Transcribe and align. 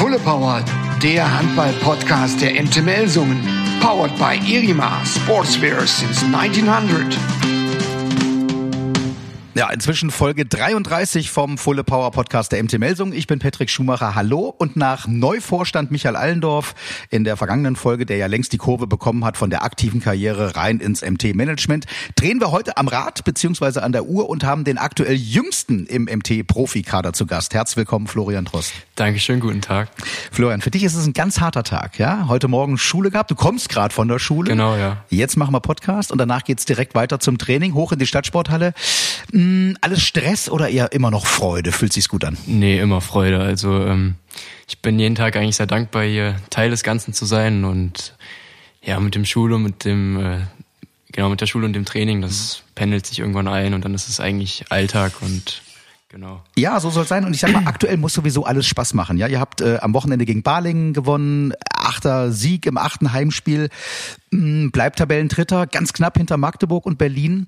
Fulle 0.00 0.18
Power, 0.18 0.64
der 1.02 1.30
Handball-Podcast 1.30 2.40
der 2.40 2.52
MT 2.62 2.82
Melsungen. 2.82 3.46
Powered 3.82 4.16
by 4.16 4.40
Irima 4.50 5.04
Sportswear 5.04 5.86
since 5.86 6.24
1900. 6.24 7.59
Ja, 9.52 9.68
inzwischen 9.70 10.12
Folge 10.12 10.46
33 10.46 11.28
vom 11.28 11.58
Fulle 11.58 11.82
Power 11.82 12.12
Podcast 12.12 12.52
der 12.52 12.62
MT 12.62 12.78
Melsung. 12.78 13.12
Ich 13.12 13.26
bin 13.26 13.40
Patrick 13.40 13.68
Schumacher. 13.68 14.14
Hallo. 14.14 14.54
Und 14.56 14.76
nach 14.76 15.08
Neuvorstand 15.08 15.90
Michael 15.90 16.14
Allendorf 16.14 16.76
in 17.10 17.24
der 17.24 17.36
vergangenen 17.36 17.74
Folge, 17.74 18.06
der 18.06 18.16
ja 18.16 18.26
längst 18.26 18.52
die 18.52 18.58
Kurve 18.58 18.86
bekommen 18.86 19.24
hat 19.24 19.36
von 19.36 19.50
der 19.50 19.64
aktiven 19.64 20.00
Karriere 20.00 20.54
rein 20.54 20.78
ins 20.78 21.02
MT 21.02 21.34
Management, 21.34 21.86
drehen 22.14 22.40
wir 22.40 22.52
heute 22.52 22.76
am 22.76 22.86
Rad 22.86 23.24
beziehungsweise 23.24 23.82
an 23.82 23.90
der 23.90 24.06
Uhr 24.06 24.28
und 24.30 24.44
haben 24.44 24.62
den 24.62 24.78
aktuell 24.78 25.16
jüngsten 25.16 25.84
im 25.86 26.04
MT 26.04 26.46
Profikader 26.46 27.12
zu 27.12 27.26
Gast. 27.26 27.52
Herzlich 27.52 27.78
willkommen, 27.78 28.06
Florian 28.06 28.44
Trost. 28.44 28.72
Dankeschön, 28.94 29.40
guten 29.40 29.62
Tag. 29.62 29.88
Florian, 30.30 30.60
für 30.60 30.70
dich 30.70 30.84
ist 30.84 30.94
es 30.94 31.06
ein 31.06 31.12
ganz 31.12 31.40
harter 31.40 31.64
Tag, 31.64 31.98
ja? 31.98 32.26
Heute 32.28 32.46
Morgen 32.46 32.78
Schule 32.78 33.10
gehabt. 33.10 33.32
Du 33.32 33.34
kommst 33.34 33.68
gerade 33.68 33.92
von 33.92 34.06
der 34.06 34.20
Schule. 34.20 34.52
Genau, 34.52 34.76
ja. 34.76 34.98
Jetzt 35.10 35.36
machen 35.36 35.52
wir 35.52 35.60
Podcast 35.60 36.12
und 36.12 36.18
danach 36.18 36.44
geht's 36.44 36.66
direkt 36.66 36.94
weiter 36.94 37.18
zum 37.18 37.36
Training, 37.36 37.74
hoch 37.74 37.90
in 37.90 37.98
die 37.98 38.06
Stadtsporthalle. 38.06 38.74
Hm, 39.32 39.49
alles 39.80 40.02
Stress 40.02 40.48
oder 40.48 40.68
eher 40.68 40.92
immer 40.92 41.10
noch 41.10 41.26
Freude? 41.26 41.72
Fühlt 41.72 41.92
sich's 41.92 42.08
gut 42.08 42.24
an? 42.24 42.36
Nee, 42.46 42.78
immer 42.78 43.00
Freude. 43.00 43.40
Also 43.40 43.84
ähm, 43.84 44.14
ich 44.68 44.78
bin 44.80 44.98
jeden 44.98 45.14
Tag 45.14 45.36
eigentlich 45.36 45.56
sehr 45.56 45.66
dankbar, 45.66 46.04
hier 46.04 46.36
Teil 46.50 46.70
des 46.70 46.82
Ganzen 46.82 47.12
zu 47.14 47.24
sein 47.24 47.64
und 47.64 48.14
ja, 48.82 48.98
mit 49.00 49.14
dem 49.14 49.24
Schule, 49.24 49.58
mit 49.58 49.84
dem 49.84 50.18
äh, 50.18 50.38
genau 51.12 51.28
mit 51.28 51.40
der 51.40 51.46
Schule 51.46 51.66
und 51.66 51.72
dem 51.72 51.84
Training, 51.84 52.22
das 52.22 52.62
pendelt 52.74 53.06
sich 53.06 53.18
irgendwann 53.18 53.48
ein 53.48 53.74
und 53.74 53.84
dann 53.84 53.94
ist 53.94 54.08
es 54.08 54.20
eigentlich 54.20 54.64
Alltag 54.70 55.20
und 55.20 55.62
Genau. 56.12 56.42
Ja, 56.56 56.80
so 56.80 56.90
soll 56.90 57.04
es 57.04 57.08
sein. 57.08 57.24
Und 57.24 57.34
ich 57.34 57.40
sag 57.40 57.52
mal, 57.52 57.62
aktuell 57.66 57.96
muss 57.96 58.14
sowieso 58.14 58.44
alles 58.44 58.66
Spaß 58.66 58.94
machen. 58.94 59.16
Ja, 59.16 59.28
ihr 59.28 59.38
habt 59.38 59.60
äh, 59.60 59.78
am 59.80 59.94
Wochenende 59.94 60.24
gegen 60.24 60.42
Balingen 60.42 60.92
gewonnen, 60.92 61.52
achter 61.72 62.32
Sieg 62.32 62.66
im 62.66 62.76
achten 62.76 63.12
Heimspiel, 63.12 63.68
mh, 64.32 64.70
bleibt 64.72 64.98
Tabellendritter, 64.98 65.68
ganz 65.68 65.92
knapp 65.92 66.18
hinter 66.18 66.36
Magdeburg 66.36 66.84
und 66.84 66.98
Berlin. 66.98 67.46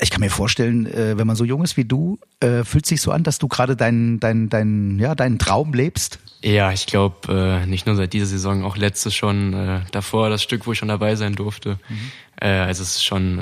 Ich 0.00 0.10
kann 0.10 0.20
mir 0.20 0.30
vorstellen, 0.30 0.86
äh, 0.86 1.16
wenn 1.16 1.26
man 1.26 1.36
so 1.36 1.44
jung 1.44 1.62
ist 1.62 1.76
wie 1.76 1.84
du, 1.84 2.18
äh, 2.40 2.64
fühlt 2.64 2.86
sich 2.86 3.00
so 3.00 3.12
an, 3.12 3.22
dass 3.22 3.38
du 3.38 3.48
gerade 3.48 3.76
deinen 3.76 4.18
dein, 4.20 4.48
dein, 4.48 4.98
ja, 4.98 5.14
deinen 5.14 5.38
Traum 5.38 5.74
lebst? 5.74 6.18
Ja, 6.42 6.72
ich 6.72 6.86
glaube, 6.86 7.62
äh, 7.62 7.66
nicht 7.66 7.86
nur 7.86 7.94
seit 7.94 8.12
dieser 8.12 8.26
Saison, 8.26 8.64
auch 8.64 8.76
letztes 8.76 9.14
schon, 9.14 9.84
davor 9.92 10.28
das 10.28 10.42
Stück, 10.42 10.66
wo 10.66 10.72
ich 10.72 10.78
schon 10.78 10.88
dabei 10.88 11.14
sein 11.14 11.34
durfte. 11.34 11.78
Mhm. 11.88 12.10
Also 12.40 12.82
es 12.82 12.96
ist 12.96 13.04
schon, 13.04 13.40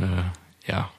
ja, 0.67 0.91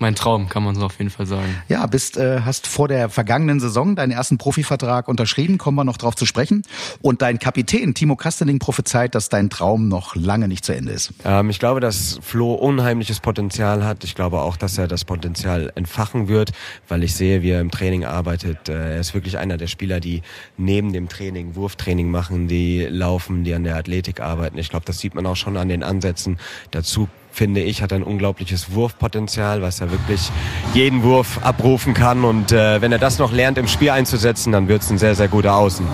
mein 0.00 0.14
Traum, 0.14 0.48
kann 0.48 0.62
man 0.62 0.74
so 0.74 0.86
auf 0.86 0.98
jeden 0.98 1.10
Fall 1.10 1.26
sagen. 1.26 1.62
Ja, 1.68 1.86
bist, 1.86 2.16
äh, 2.16 2.40
hast 2.44 2.66
vor 2.66 2.88
der 2.88 3.08
vergangenen 3.08 3.60
Saison 3.60 3.96
deinen 3.96 4.10
ersten 4.10 4.38
Profivertrag 4.38 5.08
unterschrieben, 5.08 5.58
kommen 5.58 5.76
wir 5.76 5.84
noch 5.84 5.96
drauf 5.96 6.14
zu 6.14 6.26
sprechen. 6.26 6.62
Und 7.02 7.22
dein 7.22 7.38
Kapitän 7.38 7.94
Timo 7.94 8.16
Kastening 8.16 8.58
prophezeit, 8.58 9.14
dass 9.14 9.28
dein 9.28 9.50
Traum 9.50 9.88
noch 9.88 10.14
lange 10.14 10.48
nicht 10.48 10.64
zu 10.64 10.74
Ende 10.74 10.92
ist. 10.92 11.12
Ähm, 11.24 11.50
ich 11.50 11.58
glaube, 11.58 11.80
dass 11.80 12.18
Flo 12.22 12.54
unheimliches 12.54 13.20
Potenzial 13.20 13.84
hat. 13.84 14.04
Ich 14.04 14.14
glaube 14.14 14.40
auch, 14.40 14.56
dass 14.56 14.78
er 14.78 14.88
das 14.88 15.04
Potenzial 15.04 15.72
entfachen 15.74 16.28
wird, 16.28 16.52
weil 16.88 17.02
ich 17.02 17.14
sehe, 17.14 17.42
wie 17.42 17.50
er 17.50 17.60
im 17.60 17.70
Training 17.70 18.04
arbeitet. 18.04 18.68
Äh, 18.68 18.94
er 18.94 19.00
ist 19.00 19.14
wirklich 19.14 19.38
einer 19.38 19.56
der 19.56 19.66
Spieler, 19.66 20.00
die 20.00 20.22
neben 20.56 20.92
dem 20.92 21.08
Training 21.08 21.54
Wurftraining 21.54 22.10
machen, 22.10 22.48
die 22.48 22.82
laufen, 22.82 23.44
die 23.44 23.54
an 23.54 23.64
der 23.64 23.76
Athletik 23.76 24.20
arbeiten. 24.20 24.58
Ich 24.58 24.70
glaube, 24.70 24.84
das 24.86 24.98
sieht 24.98 25.14
man 25.14 25.26
auch 25.26 25.36
schon 25.36 25.56
an 25.56 25.68
den 25.68 25.82
Ansätzen. 25.82 26.38
Dazu 26.70 27.08
finde 27.38 27.62
ich, 27.62 27.82
hat 27.82 27.92
ein 27.92 28.02
unglaubliches 28.02 28.72
Wurfpotenzial, 28.72 29.62
was 29.62 29.80
er 29.80 29.92
wirklich 29.92 30.32
jeden 30.74 31.04
Wurf 31.04 31.38
abrufen 31.44 31.94
kann. 31.94 32.24
Und 32.24 32.50
äh, 32.50 32.82
wenn 32.82 32.90
er 32.90 32.98
das 32.98 33.20
noch 33.20 33.32
lernt, 33.32 33.58
im 33.58 33.68
Spiel 33.68 33.90
einzusetzen, 33.90 34.50
dann 34.50 34.66
wird 34.66 34.82
es 34.82 34.90
ein 34.90 34.98
sehr, 34.98 35.14
sehr 35.14 35.28
guter 35.28 35.54
Außen. 35.54 35.86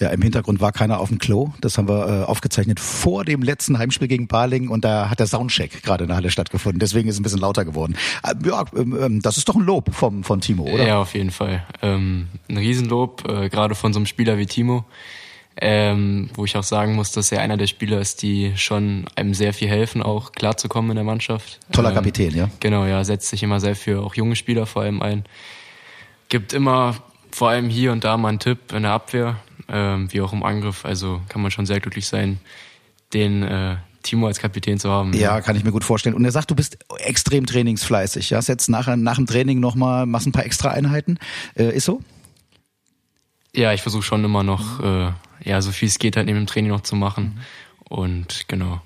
Ja, 0.00 0.08
im 0.08 0.20
Hintergrund 0.20 0.60
war 0.60 0.72
keiner 0.72 0.98
auf 0.98 1.08
dem 1.08 1.18
Klo. 1.18 1.52
Das 1.60 1.78
haben 1.78 1.88
wir 1.88 2.08
äh, 2.08 2.24
aufgezeichnet 2.24 2.80
vor 2.80 3.24
dem 3.24 3.42
letzten 3.42 3.78
Heimspiel 3.78 4.08
gegen 4.08 4.26
Baling 4.26 4.68
und 4.68 4.84
da 4.84 5.08
hat 5.08 5.20
der 5.20 5.28
Soundcheck 5.28 5.84
gerade 5.84 6.02
in 6.02 6.08
der 6.08 6.16
Halle 6.16 6.30
stattgefunden. 6.32 6.80
Deswegen 6.80 7.08
ist 7.08 7.14
es 7.14 7.20
ein 7.20 7.22
bisschen 7.22 7.40
lauter 7.40 7.64
geworden. 7.64 7.96
Äh, 8.24 8.34
ja, 8.44 8.64
ähm, 8.76 8.98
ähm, 9.00 9.22
das 9.22 9.38
ist 9.38 9.48
doch 9.48 9.54
ein 9.54 9.62
Lob 9.62 9.94
vom, 9.94 10.24
von 10.24 10.40
Timo, 10.40 10.64
oder? 10.64 10.84
Ja, 10.84 11.00
auf 11.00 11.14
jeden 11.14 11.30
Fall. 11.30 11.64
Ähm, 11.80 12.26
ein 12.50 12.58
Riesenlob, 12.58 13.26
äh, 13.28 13.48
gerade 13.48 13.76
von 13.76 13.92
so 13.92 14.00
einem 14.00 14.06
Spieler 14.06 14.36
wie 14.36 14.46
Timo 14.46 14.84
ähm, 15.58 16.28
wo 16.34 16.44
ich 16.44 16.56
auch 16.56 16.62
sagen 16.62 16.94
muss, 16.94 17.12
dass 17.12 17.32
er 17.32 17.40
einer 17.40 17.56
der 17.56 17.66
Spieler 17.66 18.00
ist, 18.00 18.22
die 18.22 18.52
schon 18.56 19.06
einem 19.14 19.32
sehr 19.32 19.54
viel 19.54 19.68
helfen, 19.68 20.02
auch 20.02 20.32
klarzukommen 20.32 20.90
in 20.90 20.96
der 20.96 21.04
Mannschaft. 21.04 21.60
Toller 21.72 21.90
ähm, 21.90 21.94
Kapitän, 21.94 22.34
ja. 22.34 22.50
Genau, 22.60 22.84
ja, 22.84 23.02
setzt 23.04 23.28
sich 23.28 23.42
immer 23.42 23.58
sehr 23.60 23.74
für 23.74 24.02
auch 24.02 24.14
junge 24.14 24.36
Spieler 24.36 24.66
vor 24.66 24.82
allem 24.82 25.00
ein. 25.00 25.24
Gibt 26.28 26.52
immer 26.52 26.96
vor 27.30 27.50
allem 27.50 27.68
hier 27.68 27.92
und 27.92 28.04
da 28.04 28.16
mal 28.16 28.28
einen 28.28 28.38
Tipp 28.38 28.72
in 28.72 28.82
der 28.82 28.92
Abwehr, 28.92 29.36
ähm, 29.68 30.12
wie 30.12 30.20
auch 30.20 30.32
im 30.32 30.42
Angriff. 30.42 30.84
Also 30.84 31.20
kann 31.28 31.40
man 31.40 31.50
schon 31.50 31.66
sehr 31.66 31.80
glücklich 31.80 32.06
sein, 32.06 32.38
den 33.14 33.42
äh, 33.42 33.76
Timo 34.02 34.26
als 34.26 34.38
Kapitän 34.38 34.78
zu 34.78 34.90
haben. 34.90 35.12
Ja, 35.14 35.40
kann 35.40 35.56
ich 35.56 35.64
mir 35.64 35.72
gut 35.72 35.84
vorstellen. 35.84 36.14
Und 36.14 36.24
er 36.24 36.32
sagt, 36.32 36.50
du 36.50 36.54
bist 36.54 36.78
extrem 36.98 37.46
trainingsfleißig. 37.46 38.30
Ja, 38.30 38.40
setzt 38.42 38.68
nachher 38.68 38.96
nach 38.96 39.16
dem 39.16 39.26
Training 39.26 39.60
nochmal, 39.60 40.06
machst 40.06 40.26
ein 40.26 40.32
paar 40.32 40.44
extra 40.44 40.70
Einheiten. 40.70 41.18
Äh, 41.54 41.74
ist 41.74 41.86
so? 41.86 42.00
Ja, 43.54 43.72
ich 43.72 43.82
versuche 43.82 44.02
schon 44.02 44.22
immer 44.22 44.42
noch 44.42 44.80
äh, 44.80 45.12
ja, 45.46 45.60
so 45.62 45.70
viel 45.70 45.88
es 45.88 45.98
geht 45.98 46.16
halt 46.16 46.26
neben 46.26 46.40
dem 46.40 46.46
Training 46.46 46.72
noch 46.72 46.82
zu 46.82 46.96
machen. 46.96 47.36
Mhm. 47.36 47.40
Und 47.88 48.48
genau. 48.48 48.80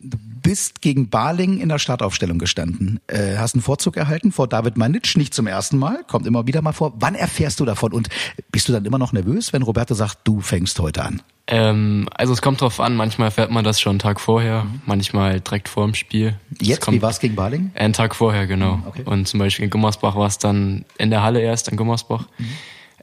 Du 0.00 0.18
bist 0.42 0.82
gegen 0.82 1.08
Barling 1.08 1.60
in 1.60 1.68
der 1.70 1.78
Startaufstellung 1.78 2.38
gestanden. 2.38 3.00
Äh, 3.06 3.36
hast 3.38 3.54
einen 3.54 3.62
Vorzug 3.62 3.96
erhalten 3.96 4.32
vor 4.32 4.46
David 4.46 4.76
Manic, 4.76 5.16
nicht 5.16 5.32
zum 5.32 5.46
ersten 5.46 5.78
Mal, 5.78 6.04
kommt 6.06 6.26
immer 6.26 6.46
wieder 6.46 6.60
mal 6.60 6.72
vor. 6.72 6.92
Wann 6.98 7.14
erfährst 7.14 7.60
du 7.60 7.64
davon 7.64 7.92
und 7.92 8.08
bist 8.52 8.68
du 8.68 8.72
dann 8.72 8.84
immer 8.84 8.98
noch 8.98 9.12
nervös, 9.12 9.54
wenn 9.54 9.62
Roberto 9.62 9.94
sagt, 9.94 10.18
du 10.24 10.40
fängst 10.40 10.78
heute 10.78 11.04
an? 11.04 11.22
Ähm, 11.46 12.08
also 12.14 12.34
es 12.34 12.42
kommt 12.42 12.60
drauf 12.60 12.80
an, 12.80 12.96
manchmal 12.96 13.28
erfährt 13.28 13.50
man 13.50 13.64
das 13.64 13.80
schon 13.80 13.92
einen 13.92 13.98
Tag 13.98 14.20
vorher, 14.20 14.64
mhm. 14.64 14.82
manchmal 14.84 15.40
direkt 15.40 15.68
vor 15.68 15.86
dem 15.86 15.94
Spiel. 15.94 16.38
Jetzt, 16.60 16.90
wie 16.90 17.00
war 17.00 17.10
es 17.10 17.20
gegen 17.20 17.34
Barling? 17.34 17.70
Einen 17.74 17.94
Tag 17.94 18.14
vorher, 18.14 18.46
genau. 18.46 18.76
Mhm, 18.76 18.86
okay. 18.86 19.02
Und 19.04 19.26
zum 19.26 19.38
Beispiel 19.38 19.64
in 19.64 19.70
Gummersbach 19.70 20.16
war 20.16 20.26
es 20.26 20.36
dann 20.36 20.84
in 20.98 21.10
der 21.10 21.22
Halle 21.22 21.40
erst, 21.40 21.68
in 21.68 21.76
Gummersbach. 21.76 22.26
Mhm. 22.38 22.46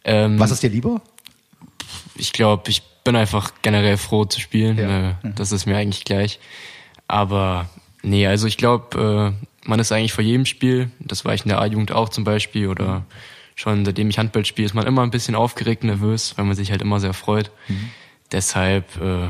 Ähm, 0.04 0.40
Was 0.40 0.52
ist 0.52 0.64
dir 0.64 0.70
lieber? 0.70 1.02
Ich 2.16 2.34
glaube, 2.34 2.70
ich 2.70 2.84
bin 3.04 3.16
einfach 3.16 3.54
generell 3.62 3.98
froh 3.98 4.26
zu 4.26 4.40
spielen. 4.40 4.78
Ja. 4.78 5.10
Äh, 5.10 5.14
das 5.36 5.52
ist 5.52 5.66
mir 5.66 5.78
eigentlich 5.78 6.06
gleich. 6.06 6.40
Aber 7.08 7.70
nee, 8.04 8.28
also 8.28 8.48
ich 8.48 8.58
glaube, 8.58 9.36
äh, 9.38 9.68
man 9.68 9.80
ist 9.80 9.92
eigentlich 9.92 10.14
vor 10.14 10.24
jedem 10.24 10.46
Spiel, 10.46 10.92
das 11.00 11.26
war 11.26 11.34
ich 11.34 11.44
in 11.44 11.50
der 11.50 11.60
A-Jugend 11.60 11.92
auch 11.92 12.10
zum 12.10 12.24
Beispiel 12.24 12.68
oder 12.68 13.00
mhm. 13.00 13.04
schon 13.56 13.86
seitdem 13.86 14.10
ich 14.10 14.18
Handball 14.18 14.46
spiele, 14.46 14.66
ist 14.66 14.74
man 14.74 14.88
immer 14.88 15.04
ein 15.04 15.12
bisschen 15.12 15.36
aufgeregt, 15.36 15.84
nervös, 15.84 16.34
weil 16.38 16.46
man 16.46 16.56
sich 16.56 16.72
halt 16.72 16.82
immer 16.82 17.00
sehr 17.00 17.14
freut. 17.14 17.52
Mhm. 17.68 17.90
Deshalb 18.32 18.86
äh, 19.02 19.30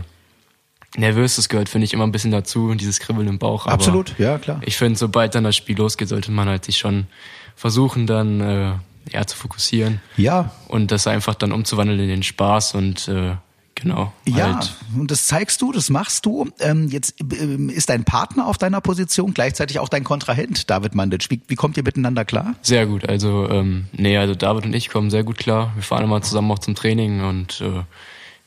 nervös, 0.98 1.38
das 1.38 1.50
gehört, 1.50 1.70
finde 1.70 1.86
ich, 1.86 1.94
immer 1.94 2.06
ein 2.06 2.12
bisschen 2.12 2.32
dazu, 2.32 2.74
dieses 2.76 3.00
Kribbeln 3.00 3.28
im 3.28 3.40
Bauch. 3.40 3.66
Aber 3.66 3.74
Absolut, 3.74 4.18
ja, 4.20 4.38
klar. 4.38 4.62
Ich 4.64 4.78
finde, 4.78 4.98
sobald 4.98 5.36
dann 5.36 5.44
das 5.44 5.56
Spiel 5.56 5.78
losgeht, 5.78 6.10
sollte 6.10 6.32
man 6.32 6.48
halt 6.48 6.66
sich 6.66 6.78
schon 6.78 7.08
versuchen, 7.56 8.08
dann 8.08 8.42
äh, 8.42 8.74
ja, 9.10 9.26
zu 9.26 9.38
fokussieren. 9.38 10.02
Ja. 10.18 10.52
Und 10.68 10.92
das 10.92 11.08
einfach 11.08 11.36
dann 11.36 11.52
umzuwandeln 11.52 12.00
in 12.00 12.08
den 12.08 12.24
Spaß 12.24 12.76
und 12.76 13.08
äh, 13.08 13.36
genau. 13.76 14.14
Ja, 14.28 14.56
halt. 14.56 14.76
und 14.98 15.12
das 15.12 15.28
zeigst 15.28 15.62
du, 15.62 15.72
das 15.72 15.90
machst 15.90 16.26
du. 16.26 16.50
Ähm, 16.60 16.88
jetzt 16.90 17.16
ähm, 17.20 17.70
ist 17.70 17.90
dein 17.90 18.04
Partner 18.04 18.48
auf 18.48 18.58
deiner 18.58 18.82
Position 18.82 19.34
gleichzeitig 19.34 19.80
auch 19.80 19.90
dein 19.90 20.04
Kontrahent, 20.04 20.70
David 20.70 20.96
Mandic. 20.96 21.30
Wie, 21.30 21.42
wie 21.48 21.56
kommt 21.56 21.78
ihr 21.78 21.84
miteinander 21.84 22.26
klar? 22.26 22.56
Sehr 22.62 22.86
gut. 22.86 23.08
Also, 23.08 23.50
ähm, 23.50 23.88
nee, 23.92 24.18
also 24.18 24.36
David 24.36 24.66
und 24.66 24.74
ich 24.74 24.90
kommen 24.90 25.10
sehr 25.10 25.24
gut 25.24 25.38
klar. 25.38 25.72
Wir 25.76 25.84
fahren 25.84 26.04
immer 26.04 26.22
zusammen 26.22 26.52
auch 26.52 26.60
zum 26.60 26.76
Training 26.76 27.24
und 27.24 27.62
äh, 27.62 27.84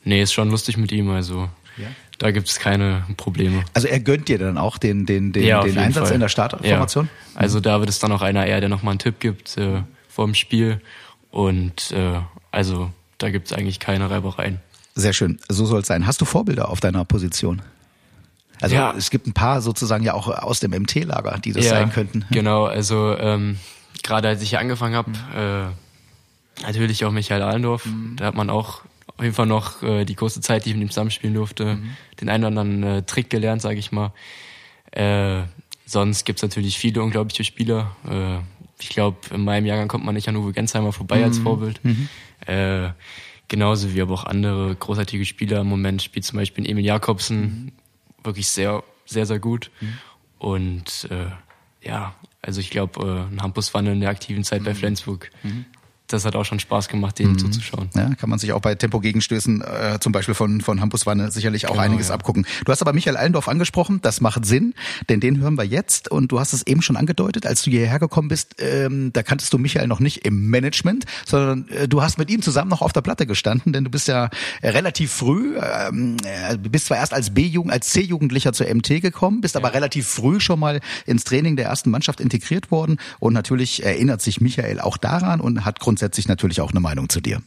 nee, 0.03 0.21
ist 0.21 0.33
schon 0.33 0.49
lustig 0.49 0.77
mit 0.77 0.91
ihm. 0.91 1.09
Also 1.09 1.49
ja. 1.77 1.87
Da 2.17 2.31
gibt 2.31 2.47
es 2.47 2.59
keine 2.59 3.03
Probleme. 3.17 3.63
Also 3.73 3.87
er 3.87 3.99
gönnt 3.99 4.29
dir 4.29 4.37
dann 4.37 4.57
auch 4.57 4.77
den, 4.77 5.05
den, 5.05 5.33
den, 5.33 5.43
ja, 5.43 5.61
den 5.63 5.77
Einsatz 5.77 6.07
Fall. 6.07 6.15
in 6.15 6.21
der 6.21 6.29
Startformation? 6.29 7.09
Ja. 7.33 7.41
Also 7.41 7.59
David 7.59 7.89
ist 7.89 8.01
dann 8.03 8.11
auch 8.11 8.21
einer 8.21 8.45
eher, 8.45 8.61
der 8.61 8.69
nochmal 8.69 8.93
einen 8.93 8.99
Tipp 8.99 9.19
gibt. 9.19 9.57
Äh, 9.57 9.81
vorm 10.15 10.33
Spiel. 10.33 10.81
Und 11.29 11.91
äh, 11.91 12.21
also 12.51 12.91
da 13.17 13.29
gibt 13.29 13.47
es 13.47 13.53
eigentlich 13.53 13.79
keine 13.79 14.09
Reibereien. 14.09 14.59
Sehr 14.95 15.11
schön, 15.11 15.39
so 15.49 15.65
soll 15.65 15.81
es 15.81 15.87
sein. 15.87 16.07
Hast 16.07 16.21
du 16.21 16.25
Vorbilder 16.25 16.69
auf 16.69 16.79
deiner 16.79 17.03
Position? 17.03 17.61
Also 18.61 18.75
ja. 18.75 18.93
es 18.97 19.09
gibt 19.09 19.27
ein 19.27 19.33
paar 19.33 19.61
sozusagen 19.61 20.05
ja 20.05 20.13
auch 20.13 20.29
aus 20.29 20.61
dem 20.61 20.71
MT-Lager, 20.71 21.39
die 21.39 21.51
das 21.51 21.65
ja, 21.65 21.71
sein 21.71 21.91
könnten. 21.91 22.25
Genau, 22.31 22.63
also 22.63 23.17
ähm, 23.17 23.59
gerade 24.01 24.29
als 24.29 24.41
ich 24.41 24.51
hier 24.51 24.59
angefangen 24.59 24.95
habe, 24.95 25.11
mhm. 25.11 25.15
äh, 25.35 26.63
natürlich 26.63 27.03
auch 27.03 27.11
Michael 27.11 27.41
Allendorf, 27.41 27.85
mhm. 27.85 28.15
da 28.15 28.27
hat 28.27 28.35
man 28.35 28.49
auch 28.49 28.83
auf 29.17 29.23
jeden 29.23 29.35
Fall 29.35 29.47
noch 29.47 29.83
äh, 29.83 30.05
die 30.05 30.15
kurze 30.15 30.39
Zeit, 30.39 30.63
die 30.63 30.69
ich 30.69 30.75
mit 30.75 30.83
ihm 30.83 30.89
zusammenspielen 30.89 31.35
durfte, 31.35 31.75
mhm. 31.75 31.89
den 32.21 32.29
einen 32.29 32.45
oder 32.45 32.61
anderen 32.61 32.83
äh, 32.83 33.03
Trick 33.03 33.29
gelernt, 33.29 33.61
sage 33.61 33.79
ich 33.79 33.91
mal. 33.91 34.13
Äh, 34.91 35.43
sonst 35.85 36.23
gibt's 36.23 36.41
natürlich 36.41 36.77
viele 36.77 37.03
unglaubliche 37.03 37.43
Spieler. 37.43 37.95
Äh, 38.09 38.37
ich 38.79 38.89
glaube, 38.89 39.17
in 39.31 39.43
meinem 39.43 39.65
Jahrgang 39.65 39.87
kommt 39.87 40.05
man 40.05 40.15
nicht 40.15 40.27
an 40.27 40.35
Uwe 40.35 40.51
Gensheimer 40.51 40.91
vorbei 40.91 41.19
mhm. 41.19 41.23
als 41.23 41.39
Vorbild. 41.39 41.83
Mhm. 41.83 42.09
Äh, 42.45 42.89
genauso 43.47 43.93
wie 43.93 44.01
aber 44.01 44.13
auch 44.13 44.25
andere 44.25 44.75
großartige 44.75 45.25
Spieler. 45.25 45.61
Im 45.61 45.67
Moment 45.67 46.01
spielt 46.01 46.25
zum 46.25 46.37
Beispiel 46.37 46.69
Emil 46.69 46.85
Jakobsen 46.85 47.41
mhm. 47.41 47.71
wirklich 48.23 48.47
sehr, 48.47 48.83
sehr, 49.05 49.25
sehr 49.25 49.39
gut. 49.39 49.71
Mhm. 49.79 49.93
Und 50.39 51.07
äh, 51.09 51.87
ja, 51.87 52.15
also 52.41 52.59
ich 52.59 52.69
glaube, 52.69 53.27
äh, 53.29 53.33
ein 53.33 53.41
Hampus 53.41 53.73
Wanne 53.73 53.93
in 53.93 54.01
der 54.01 54.09
aktiven 54.09 54.43
Zeit 54.43 54.63
bei 54.63 54.71
mhm. 54.71 54.77
Flensburg, 54.77 55.31
mhm. 55.43 55.65
Das 56.07 56.25
hat 56.25 56.35
auch 56.35 56.45
schon 56.45 56.59
Spaß 56.59 56.87
gemacht, 56.87 57.17
denen 57.19 57.33
mhm. 57.33 57.39
zuzuschauen. 57.39 57.89
Ja, 57.95 58.13
kann 58.15 58.29
man 58.29 58.39
sich 58.39 58.53
auch 58.53 58.61
bei 58.61 58.75
Tempo-Gegenstößen, 58.75 59.61
äh, 59.61 59.99
zum 59.99 60.11
Beispiel 60.11 60.35
von, 60.35 60.61
von 60.61 60.81
Hampus 60.81 61.05
Wanne, 61.05 61.31
sicherlich 61.31 61.67
auch 61.67 61.71
genau, 61.71 61.83
einiges 61.83 62.09
ja. 62.09 62.13
abgucken. 62.13 62.45
Du 62.63 62.71
hast 62.71 62.81
aber 62.81 62.93
Michael 62.93 63.17
Allendorf 63.17 63.47
angesprochen, 63.47 63.99
das 64.01 64.21
macht 64.21 64.45
Sinn, 64.45 64.73
denn 65.09 65.19
den 65.19 65.39
hören 65.39 65.57
wir 65.57 65.63
jetzt 65.63 66.09
und 66.09 66.31
du 66.31 66.39
hast 66.39 66.53
es 66.53 66.65
eben 66.67 66.81
schon 66.81 66.95
angedeutet, 66.95 67.45
als 67.45 67.63
du 67.63 67.71
hierher 67.71 67.99
gekommen 67.99 68.27
bist, 68.27 68.55
ähm, 68.59 69.11
da 69.13 69.23
kanntest 69.23 69.51
du 69.53 69.57
Michael 69.57 69.87
noch 69.87 69.99
nicht 69.99 70.25
im 70.25 70.47
Management, 70.49 71.05
sondern 71.25 71.67
äh, 71.69 71.87
du 71.87 72.01
hast 72.01 72.17
mit 72.17 72.29
ihm 72.29 72.41
zusammen 72.41 72.69
noch 72.69 72.81
auf 72.81 72.93
der 72.93 73.01
Platte 73.01 73.25
gestanden, 73.25 73.73
denn 73.73 73.83
du 73.83 73.89
bist 73.89 74.07
ja 74.07 74.29
relativ 74.61 75.11
früh, 75.11 75.57
ähm, 75.57 76.17
äh, 76.23 76.57
bist 76.57 76.87
zwar 76.87 76.97
erst 76.97 77.13
als 77.13 77.33
B-Jugend, 77.33 77.73
als 77.73 77.89
C-Jugendlicher 77.89 78.53
zur 78.53 78.73
MT 78.73 79.01
gekommen, 79.01 79.41
bist 79.41 79.55
ja. 79.55 79.61
aber 79.61 79.73
relativ 79.73 80.07
früh 80.07 80.39
schon 80.39 80.59
mal 80.59 80.81
ins 81.05 81.23
Training 81.23 81.55
der 81.55 81.65
ersten 81.65 81.89
Mannschaft 81.89 82.19
integriert 82.19 82.69
worden 82.69 82.97
und 83.19 83.33
natürlich 83.33 83.83
erinnert 83.83 84.21
sich 84.21 84.39
Michael 84.39 84.79
auch 84.79 84.97
daran 84.97 85.41
und 85.41 85.65
hat 85.65 85.79
grundsätzlich 85.95 86.27
natürlich 86.27 86.59
auch 86.59 86.71
eine 86.71 86.81
Meinung 86.81 87.07
zu 87.07 87.21
dir. 87.21 87.41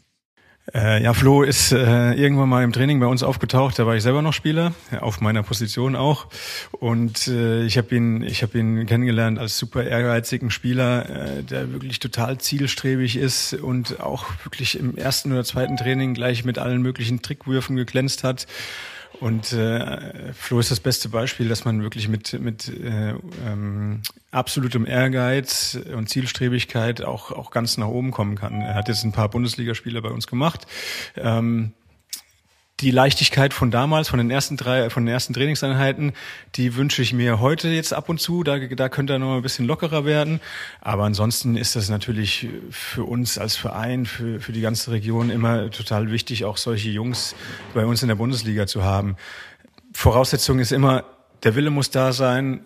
Äh, 0.72 1.02
ja, 1.02 1.12
Flo 1.12 1.42
ist 1.42 1.70
äh, 1.70 2.14
irgendwann 2.14 2.48
mal 2.48 2.64
im 2.64 2.72
Training 2.72 2.98
bei 2.98 3.06
uns 3.06 3.22
aufgetaucht. 3.22 3.78
Da 3.78 3.86
war 3.86 3.94
ich 3.94 4.02
selber 4.02 4.22
noch 4.22 4.32
Spieler, 4.32 4.72
auf 5.00 5.20
meiner 5.20 5.42
Position 5.42 5.94
auch. 5.94 6.28
Und 6.72 7.28
äh, 7.28 7.64
ich 7.64 7.76
habe 7.76 7.94
ihn, 7.94 8.22
ich 8.22 8.42
habe 8.42 8.58
ihn 8.58 8.86
kennengelernt 8.86 9.38
als 9.38 9.58
super 9.58 9.84
ehrgeizigen 9.84 10.50
Spieler, 10.50 11.08
äh, 11.10 11.42
der 11.42 11.72
wirklich 11.72 11.98
total 11.98 12.38
zielstrebig 12.38 13.16
ist 13.16 13.52
und 13.52 14.00
auch 14.00 14.24
wirklich 14.44 14.78
im 14.78 14.96
ersten 14.96 15.30
oder 15.32 15.44
zweiten 15.44 15.76
Training 15.76 16.14
gleich 16.14 16.46
mit 16.46 16.58
allen 16.58 16.80
möglichen 16.80 17.20
Trickwürfen 17.20 17.76
geglänzt 17.76 18.24
hat. 18.24 18.46
Und 19.20 19.52
äh, 19.52 20.32
Flo 20.32 20.60
ist 20.60 20.70
das 20.70 20.80
beste 20.80 21.08
Beispiel, 21.08 21.48
dass 21.48 21.64
man 21.64 21.82
wirklich 21.82 22.08
mit, 22.08 22.38
mit 22.40 22.68
äh, 22.68 23.14
ähm, 23.46 24.02
absolutem 24.30 24.86
Ehrgeiz 24.86 25.78
und 25.94 26.08
Zielstrebigkeit 26.08 27.02
auch, 27.02 27.32
auch 27.32 27.50
ganz 27.50 27.78
nach 27.78 27.88
oben 27.88 28.12
kommen 28.12 28.36
kann. 28.36 28.60
Er 28.60 28.74
hat 28.74 28.88
jetzt 28.88 29.04
ein 29.04 29.12
paar 29.12 29.28
Bundesligaspiele 29.28 30.00
bei 30.02 30.10
uns 30.10 30.26
gemacht. 30.26 30.66
Ähm, 31.16 31.72
die 32.80 32.90
Leichtigkeit 32.92 33.52
von 33.52 33.70
damals, 33.70 34.08
von 34.08 34.18
den 34.18 34.30
ersten 34.30 34.56
drei, 34.56 34.88
von 34.88 35.04
den 35.04 35.12
ersten 35.12 35.34
Trainingseinheiten, 35.34 36.12
die 36.54 36.76
wünsche 36.76 37.02
ich 37.02 37.12
mir 37.12 37.40
heute 37.40 37.68
jetzt 37.68 37.92
ab 37.92 38.08
und 38.08 38.20
zu. 38.20 38.44
Da, 38.44 38.58
da 38.58 38.88
könnte 38.88 39.14
er 39.14 39.18
noch 39.18 39.34
ein 39.34 39.42
bisschen 39.42 39.66
lockerer 39.66 40.04
werden. 40.04 40.40
Aber 40.80 41.04
ansonsten 41.04 41.56
ist 41.56 41.74
das 41.74 41.88
natürlich 41.88 42.48
für 42.70 43.04
uns 43.04 43.36
als 43.36 43.56
Verein, 43.56 44.06
für, 44.06 44.40
für 44.40 44.52
die 44.52 44.60
ganze 44.60 44.92
Region 44.92 45.30
immer 45.30 45.70
total 45.70 46.12
wichtig, 46.12 46.44
auch 46.44 46.56
solche 46.56 46.90
Jungs 46.90 47.34
bei 47.74 47.84
uns 47.84 48.02
in 48.02 48.08
der 48.08 48.14
Bundesliga 48.14 48.66
zu 48.66 48.84
haben. 48.84 49.16
Voraussetzung 49.92 50.60
ist 50.60 50.70
immer, 50.70 51.04
der 51.42 51.56
Wille 51.56 51.70
muss 51.70 51.90
da 51.90 52.12
sein, 52.12 52.60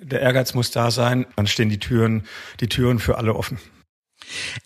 der 0.00 0.20
Ehrgeiz 0.20 0.54
muss 0.54 0.72
da 0.72 0.90
sein, 0.90 1.26
dann 1.36 1.46
stehen 1.46 1.68
die 1.68 1.78
Türen, 1.78 2.24
die 2.60 2.68
Türen 2.68 2.98
für 2.98 3.18
alle 3.18 3.34
offen. 3.34 3.58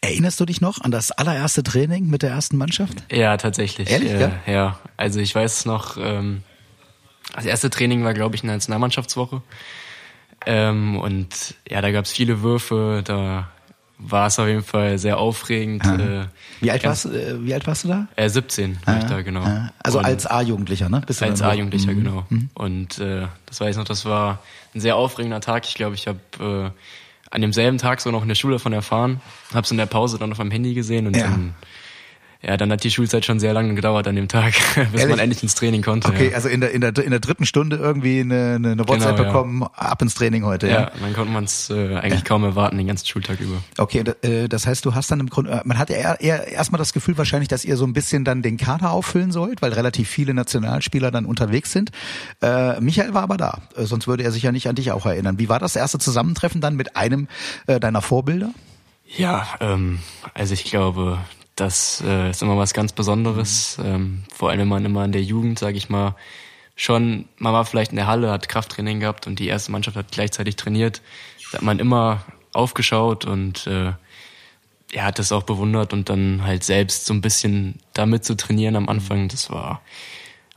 Erinnerst 0.00 0.41
du 0.41 0.44
dich 0.44 0.61
noch 0.61 0.81
an 0.81 0.91
das 0.91 1.11
allererste 1.11 1.62
Training 1.62 2.08
mit 2.08 2.23
der 2.23 2.31
ersten 2.31 2.56
Mannschaft? 2.56 3.05
Ja, 3.11 3.37
tatsächlich. 3.37 3.91
Ehrlich, 3.91 4.12
äh, 4.12 4.20
ja? 4.20 4.32
Ja, 4.47 4.79
also 4.97 5.20
ich 5.20 5.35
weiß 5.35 5.67
noch, 5.67 5.97
ähm, 5.97 6.43
das 7.35 7.44
erste 7.44 7.70
Training 7.70 8.05
war, 8.05 8.14
glaube 8.14 8.37
ich, 8.37 8.43
eine 8.43 8.53
Nationalmannschaftswoche. 8.53 9.43
Ähm, 10.47 10.99
und 10.99 11.55
ja, 11.69 11.81
da 11.81 11.91
gab 11.91 12.05
es 12.05 12.12
viele 12.12 12.43
Würfe, 12.43 13.03
da 13.05 13.49
war 13.99 14.26
es 14.26 14.38
auf 14.38 14.47
jeden 14.47 14.62
Fall 14.62 14.99
sehr 14.99 15.19
aufregend. 15.19 15.85
Äh, 15.85 16.26
wie, 16.61 16.70
alt 16.70 16.85
warst, 16.85 17.06
äh, 17.06 17.43
wie 17.44 17.55
alt 17.55 17.67
warst 17.67 17.85
du 17.85 17.88
da? 17.88 18.08
Äh, 18.17 18.29
17 18.29 18.79
war 18.85 18.99
ich 18.99 19.05
da, 19.05 19.23
genau. 19.23 19.43
Also 19.82 19.99
und 19.99 20.05
als 20.05 20.26
A-Jugendlicher, 20.26 20.88
ne? 20.88 21.03
Bist 21.06 21.23
als 21.23 21.43
A-Jugendlicher, 21.43 21.93
mhm. 21.93 22.05
genau. 22.05 22.26
Mhm. 22.29 22.50
Und 22.55 22.99
äh, 22.99 23.26
das 23.47 23.61
weiß 23.61 23.70
ich 23.70 23.76
noch, 23.76 23.85
das 23.85 24.05
war 24.05 24.41
ein 24.75 24.81
sehr 24.81 24.97
aufregender 24.97 25.41
Tag. 25.41 25.67
Ich 25.67 25.75
glaube, 25.75 25.94
ich 25.94 26.06
habe 26.06 26.73
äh, 26.75 26.81
an 27.36 27.42
demselben 27.42 27.76
Tag 27.76 28.00
so 28.00 28.10
noch 28.10 28.22
in 28.22 28.28
der 28.28 28.34
Schule 28.34 28.54
davon 28.54 28.72
erfahren, 28.72 29.20
hab's 29.52 29.70
in 29.70 29.76
der 29.76 29.86
Pause 29.86 30.18
dann 30.18 30.32
auf 30.32 30.38
meinem 30.38 30.50
Handy 30.50 30.72
gesehen 30.72 31.06
und 31.06 31.14
ja. 31.14 31.24
dann 31.24 31.54
ja, 32.42 32.56
dann 32.56 32.70
hat 32.70 32.84
die 32.84 32.90
Schulzeit 32.90 33.24
schon 33.24 33.40
sehr 33.40 33.52
lange 33.52 33.74
gedauert 33.74 34.06
an 34.08 34.16
dem 34.16 34.28
Tag, 34.28 34.54
bis 34.74 35.00
Ehrlich? 35.00 35.08
man 35.08 35.18
endlich 35.18 35.42
ins 35.42 35.54
Training 35.54 35.82
konnte. 35.82 36.08
Okay, 36.08 36.30
ja. 36.30 36.36
also 36.36 36.48
in 36.48 36.60
der, 36.60 36.70
in, 36.72 36.80
der, 36.80 36.96
in 36.98 37.10
der 37.10 37.20
dritten 37.20 37.46
Stunde 37.46 37.76
irgendwie 37.76 38.20
eine, 38.20 38.54
eine 38.56 38.88
WhatsApp 38.88 39.16
genau, 39.16 39.28
bekommen, 39.28 39.60
ja. 39.62 39.70
ab 39.74 40.02
ins 40.02 40.14
Training 40.14 40.44
heute. 40.44 40.68
Ja, 40.68 40.80
ja. 40.80 40.92
dann 41.00 41.14
konnte 41.14 41.32
man 41.32 41.44
es 41.44 41.70
äh, 41.70 41.96
eigentlich 41.96 42.24
kaum 42.24 42.44
erwarten, 42.44 42.76
den 42.76 42.86
ganzen 42.86 43.06
Schultag 43.06 43.40
über. 43.40 43.62
Okay, 43.78 44.04
äh, 44.22 44.48
das 44.48 44.66
heißt, 44.66 44.84
du 44.84 44.94
hast 44.94 45.10
dann 45.10 45.20
im 45.20 45.30
Grunde, 45.30 45.50
äh, 45.50 45.60
man 45.64 45.78
hat 45.78 45.90
eher, 45.90 46.20
eher 46.20 46.46
erstmal 46.48 46.78
das 46.78 46.92
Gefühl 46.92 47.16
wahrscheinlich, 47.18 47.48
dass 47.48 47.64
ihr 47.64 47.76
so 47.76 47.86
ein 47.86 47.92
bisschen 47.92 48.24
dann 48.24 48.42
den 48.42 48.56
Kader 48.56 48.90
auffüllen 48.90 49.32
sollt, 49.32 49.62
weil 49.62 49.72
relativ 49.72 50.08
viele 50.08 50.34
Nationalspieler 50.34 51.10
dann 51.10 51.26
unterwegs 51.26 51.72
sind. 51.72 51.90
Äh, 52.42 52.80
Michael 52.80 53.14
war 53.14 53.22
aber 53.22 53.36
da, 53.36 53.62
äh, 53.76 53.84
sonst 53.84 54.06
würde 54.06 54.22
er 54.24 54.32
sich 54.32 54.42
ja 54.42 54.52
nicht 54.52 54.68
an 54.68 54.74
dich 54.74 54.92
auch 54.92 55.06
erinnern. 55.06 55.38
Wie 55.38 55.48
war 55.48 55.58
das 55.58 55.76
erste 55.76 55.98
Zusammentreffen 55.98 56.60
dann 56.60 56.76
mit 56.76 56.96
einem 56.96 57.28
äh, 57.66 57.80
deiner 57.80 58.02
Vorbilder? 58.02 58.50
Ja, 59.16 59.46
ähm, 59.60 60.00
also 60.34 60.54
ich 60.54 60.64
glaube, 60.64 61.18
das 61.56 62.03
äh, 62.06 62.31
ist 62.31 62.43
immer 62.43 62.56
was 62.56 62.75
ganz 62.75 62.93
Besonderes. 62.93 63.79
Ähm, 63.82 64.25
vor 64.32 64.50
allem 64.50 64.61
wenn 64.61 64.69
man 64.69 64.85
immer 64.85 65.05
in 65.05 65.12
der 65.12 65.23
Jugend, 65.23 65.58
sage 65.58 65.76
ich 65.76 65.88
mal, 65.88 66.14
schon, 66.76 67.26
man 67.38 67.53
war 67.53 67.64
vielleicht 67.64 67.91
in 67.91 67.97
der 67.97 68.06
Halle, 68.06 68.31
hat 68.31 68.49
Krafttraining 68.49 69.00
gehabt 69.00 69.26
und 69.26 69.38
die 69.38 69.49
erste 69.49 69.73
Mannschaft 69.73 69.97
hat 69.97 70.12
gleichzeitig 70.12 70.56
trainiert. 70.56 71.00
Da 71.50 71.58
hat 71.58 71.64
man 71.64 71.79
immer 71.79 72.25
aufgeschaut 72.53 73.25
und 73.25 73.67
äh, 73.67 73.93
er 74.93 75.05
hat 75.05 75.19
das 75.19 75.32
auch 75.32 75.43
bewundert 75.43 75.93
und 75.93 76.08
dann 76.08 76.44
halt 76.44 76.62
selbst 76.62 77.06
so 77.06 77.14
ein 77.14 77.23
bisschen 77.23 77.81
damit 77.94 78.25
zu 78.25 78.37
trainieren 78.37 78.76
am 78.76 78.88
Anfang, 78.88 79.29
das 79.29 79.50
war 79.50 79.81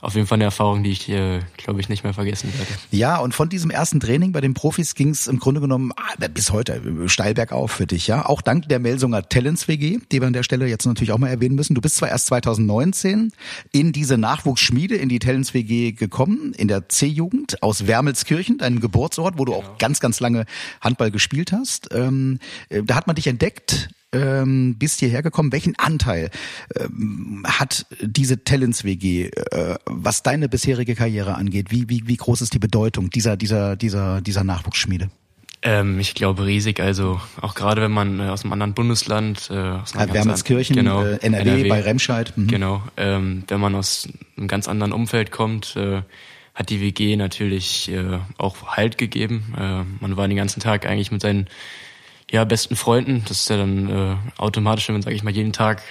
auf 0.00 0.14
jeden 0.14 0.26
Fall 0.26 0.36
eine 0.36 0.44
Erfahrung, 0.44 0.82
die 0.82 0.90
ich, 0.90 1.08
äh, 1.08 1.40
glaube 1.56 1.80
ich, 1.80 1.88
nicht 1.88 2.04
mehr 2.04 2.14
vergessen 2.14 2.52
werde. 2.56 2.70
Ja, 2.90 3.18
und 3.18 3.34
von 3.34 3.48
diesem 3.48 3.70
ersten 3.70 4.00
Training 4.00 4.32
bei 4.32 4.40
den 4.40 4.54
Profis 4.54 4.94
ging 4.94 5.10
es 5.10 5.26
im 5.26 5.38
Grunde 5.38 5.60
genommen 5.60 5.92
ah, 5.96 6.26
bis 6.28 6.52
heute 6.52 6.80
steil 7.06 7.34
bergauf 7.34 7.72
für 7.72 7.86
dich, 7.86 8.06
ja. 8.06 8.26
Auch 8.26 8.40
dank 8.40 8.68
der 8.68 8.78
Melsunger 8.78 9.28
Talents 9.28 9.68
WG, 9.68 9.98
die 10.10 10.20
wir 10.20 10.26
an 10.26 10.32
der 10.32 10.42
Stelle 10.42 10.66
jetzt 10.66 10.86
natürlich 10.86 11.12
auch 11.12 11.18
mal 11.18 11.28
erwähnen 11.28 11.54
müssen. 11.54 11.74
Du 11.74 11.80
bist 11.80 11.96
zwar 11.96 12.08
erst 12.08 12.26
2019 12.26 13.32
in 13.72 13.92
diese 13.92 14.16
Nachwuchsschmiede, 14.16 14.96
in 14.96 15.08
die 15.08 15.18
Talents 15.18 15.54
WG 15.54 15.92
gekommen, 15.92 16.54
in 16.56 16.68
der 16.68 16.88
C-Jugend 16.88 17.62
aus 17.62 17.86
Wermelskirchen, 17.86 18.58
deinem 18.58 18.80
Geburtsort, 18.80 19.38
wo 19.38 19.44
du 19.44 19.52
genau. 19.52 19.64
auch 19.64 19.78
ganz, 19.78 20.00
ganz 20.00 20.20
lange 20.20 20.46
Handball 20.80 21.10
gespielt 21.10 21.52
hast. 21.52 21.88
Ähm, 21.92 22.38
äh, 22.68 22.82
da 22.82 22.94
hat 22.94 23.06
man 23.06 23.16
dich 23.16 23.26
entdeckt 23.26 23.88
ähm, 24.12 24.76
bist 24.78 25.00
hierher 25.00 25.22
gekommen. 25.22 25.52
Welchen 25.52 25.78
Anteil 25.78 26.30
ähm, 26.78 27.44
hat 27.46 27.86
diese 28.00 28.44
Talents 28.44 28.84
WG, 28.84 29.26
äh, 29.26 29.76
was 29.86 30.22
deine 30.22 30.48
bisherige 30.48 30.94
Karriere 30.94 31.34
angeht? 31.34 31.70
Wie, 31.70 31.88
wie, 31.88 32.06
wie 32.06 32.16
groß 32.16 32.42
ist 32.42 32.54
die 32.54 32.58
Bedeutung 32.58 33.10
dieser, 33.10 33.36
dieser, 33.36 33.76
dieser, 33.76 34.20
dieser 34.20 34.44
Nachwuchsschmiede? 34.44 35.10
Ähm, 35.62 36.00
ich 36.00 36.14
glaube 36.14 36.46
riesig. 36.46 36.80
Also 36.80 37.20
auch 37.40 37.54
gerade 37.54 37.82
wenn 37.82 37.92
man 37.92 38.20
äh, 38.20 38.24
aus 38.24 38.44
einem 38.44 38.52
anderen 38.52 38.74
Bundesland, 38.74 39.48
äh, 39.50 39.54
aus 39.54 39.94
Wermelskirchen, 39.94 40.74
genau, 40.74 41.02
äh, 41.02 41.18
NRW, 41.20 41.50
NRW, 41.50 41.68
bei 41.68 41.80
Remscheid. 41.82 42.32
Mhm. 42.36 42.46
Genau. 42.46 42.82
Ähm, 42.96 43.44
wenn 43.48 43.60
man 43.60 43.74
aus 43.74 44.08
einem 44.36 44.48
ganz 44.48 44.68
anderen 44.68 44.92
Umfeld 44.92 45.30
kommt, 45.30 45.76
äh, 45.76 46.02
hat 46.54 46.70
die 46.70 46.80
WG 46.80 47.16
natürlich 47.16 47.90
äh, 47.90 48.18
auch 48.38 48.76
Halt 48.76 48.98
gegeben. 48.98 49.54
Äh, 49.56 49.84
man 50.00 50.16
war 50.16 50.26
den 50.28 50.36
ganzen 50.36 50.60
Tag 50.60 50.86
eigentlich 50.86 51.12
mit 51.12 51.20
seinen 51.20 51.46
ja, 52.30 52.44
besten 52.44 52.76
Freunden. 52.76 53.24
Das 53.26 53.42
ist 53.42 53.50
ja 53.50 53.56
dann 53.56 53.88
äh, 53.88 54.16
automatisch, 54.40 54.88
wenn 54.88 54.94
man, 54.94 55.02
sage 55.02 55.16
ich 55.16 55.22
mal, 55.22 55.34
jeden 55.34 55.52
Tag 55.52 55.82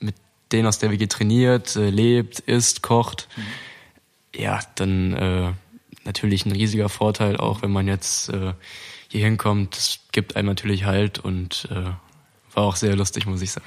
mit 0.00 0.14
denen 0.52 0.66
aus 0.66 0.78
der 0.78 0.90
WG 0.90 1.06
trainiert, 1.06 1.76
äh, 1.76 1.90
lebt, 1.90 2.40
isst, 2.40 2.82
kocht. 2.82 3.28
Mhm. 3.36 4.40
Ja, 4.40 4.60
dann 4.74 5.12
äh, 5.14 5.52
natürlich 6.04 6.46
ein 6.46 6.52
riesiger 6.52 6.88
Vorteil, 6.88 7.36
auch 7.36 7.62
wenn 7.62 7.70
man 7.70 7.88
jetzt 7.88 8.28
äh, 8.28 8.52
hier 9.08 9.24
hinkommt. 9.24 9.76
Das 9.76 10.00
gibt 10.12 10.36
einem 10.36 10.48
natürlich 10.48 10.84
Halt 10.84 11.18
und 11.18 11.68
äh, 11.70 11.90
war 12.58 12.64
auch 12.64 12.76
sehr 12.76 12.96
lustig, 12.96 13.26
muss 13.26 13.40
ich 13.40 13.52
sagen. 13.52 13.64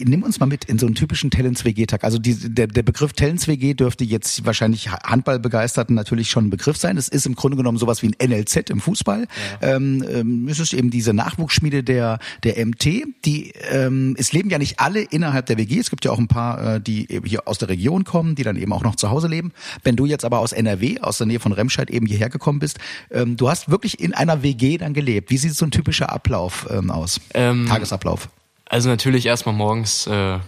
Nimm 0.00 0.22
uns 0.22 0.40
mal 0.40 0.46
mit 0.46 0.64
in 0.64 0.78
so 0.78 0.86
einen 0.86 0.94
typischen 0.94 1.30
Tellens-WG-Tag. 1.30 2.04
Also 2.04 2.18
die, 2.18 2.34
der, 2.34 2.66
der 2.66 2.82
Begriff 2.82 3.12
Tellens-WG 3.12 3.74
dürfte 3.74 4.02
jetzt 4.04 4.46
wahrscheinlich 4.46 4.90
Handballbegeisterten 4.90 5.94
natürlich 5.94 6.30
schon 6.30 6.46
ein 6.46 6.50
Begriff 6.50 6.78
sein. 6.78 6.96
Es 6.96 7.08
ist 7.08 7.26
im 7.26 7.34
Grunde 7.34 7.58
genommen 7.58 7.76
sowas 7.76 8.02
wie 8.02 8.08
ein 8.08 8.30
NLZ 8.30 8.70
im 8.70 8.80
Fußball. 8.80 9.26
Ja. 9.60 9.76
Ähm, 9.76 10.04
ähm, 10.10 10.48
es 10.48 10.58
ist 10.58 10.72
eben 10.72 10.90
diese 10.90 11.12
Nachwuchsschmiede 11.12 11.84
der, 11.84 12.18
der 12.42 12.64
MT. 12.64 12.84
Die, 13.26 13.52
ähm, 13.70 14.16
es 14.18 14.32
leben 14.32 14.48
ja 14.48 14.58
nicht 14.58 14.80
alle 14.80 15.02
innerhalb 15.02 15.44
der 15.46 15.58
WG. 15.58 15.78
Es 15.78 15.90
gibt 15.90 16.06
ja 16.06 16.10
auch 16.10 16.18
ein 16.18 16.28
paar, 16.28 16.76
äh, 16.76 16.80
die 16.80 17.20
hier 17.24 17.46
aus 17.46 17.58
der 17.58 17.68
Region 17.68 18.04
kommen, 18.04 18.36
die 18.36 18.42
dann 18.42 18.56
eben 18.56 18.72
auch 18.72 18.82
noch 18.82 18.96
zu 18.96 19.10
Hause 19.10 19.28
leben. 19.28 19.52
Wenn 19.84 19.96
du 19.96 20.06
jetzt 20.06 20.24
aber 20.24 20.38
aus 20.38 20.52
NRW, 20.52 21.00
aus 21.00 21.18
der 21.18 21.26
Nähe 21.26 21.40
von 21.40 21.52
Remscheid 21.52 21.90
eben 21.90 22.06
hierher 22.06 22.30
gekommen 22.30 22.58
bist, 22.58 22.78
ähm, 23.10 23.36
du 23.36 23.50
hast 23.50 23.70
wirklich 23.70 24.00
in 24.00 24.14
einer 24.14 24.42
WG 24.42 24.78
dann 24.78 24.94
gelebt. 24.94 25.30
Wie 25.30 25.36
sieht 25.36 25.54
so 25.54 25.66
ein 25.66 25.70
typischer 25.70 26.10
Ablauf 26.10 26.66
ähm, 26.70 26.90
aus? 26.90 27.20
Ähm, 27.34 27.66
Tagesablauf? 27.68 28.29
Also 28.70 28.88
natürlich 28.88 29.26
erstmal 29.26 29.54
morgens. 29.54 30.06
Äh, 30.06 30.38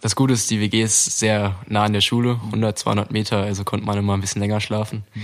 das 0.00 0.14
Gute 0.14 0.32
ist, 0.32 0.48
die 0.48 0.60
WG 0.60 0.80
ist 0.80 1.18
sehr 1.18 1.56
nah 1.66 1.82
an 1.82 1.92
der 1.92 2.00
Schule, 2.00 2.40
100, 2.46 2.78
200 2.78 3.10
Meter, 3.10 3.38
also 3.38 3.64
konnte 3.64 3.84
man 3.84 3.98
immer 3.98 4.16
ein 4.16 4.20
bisschen 4.20 4.40
länger 4.40 4.60
schlafen. 4.60 5.02
Mhm. 5.12 5.22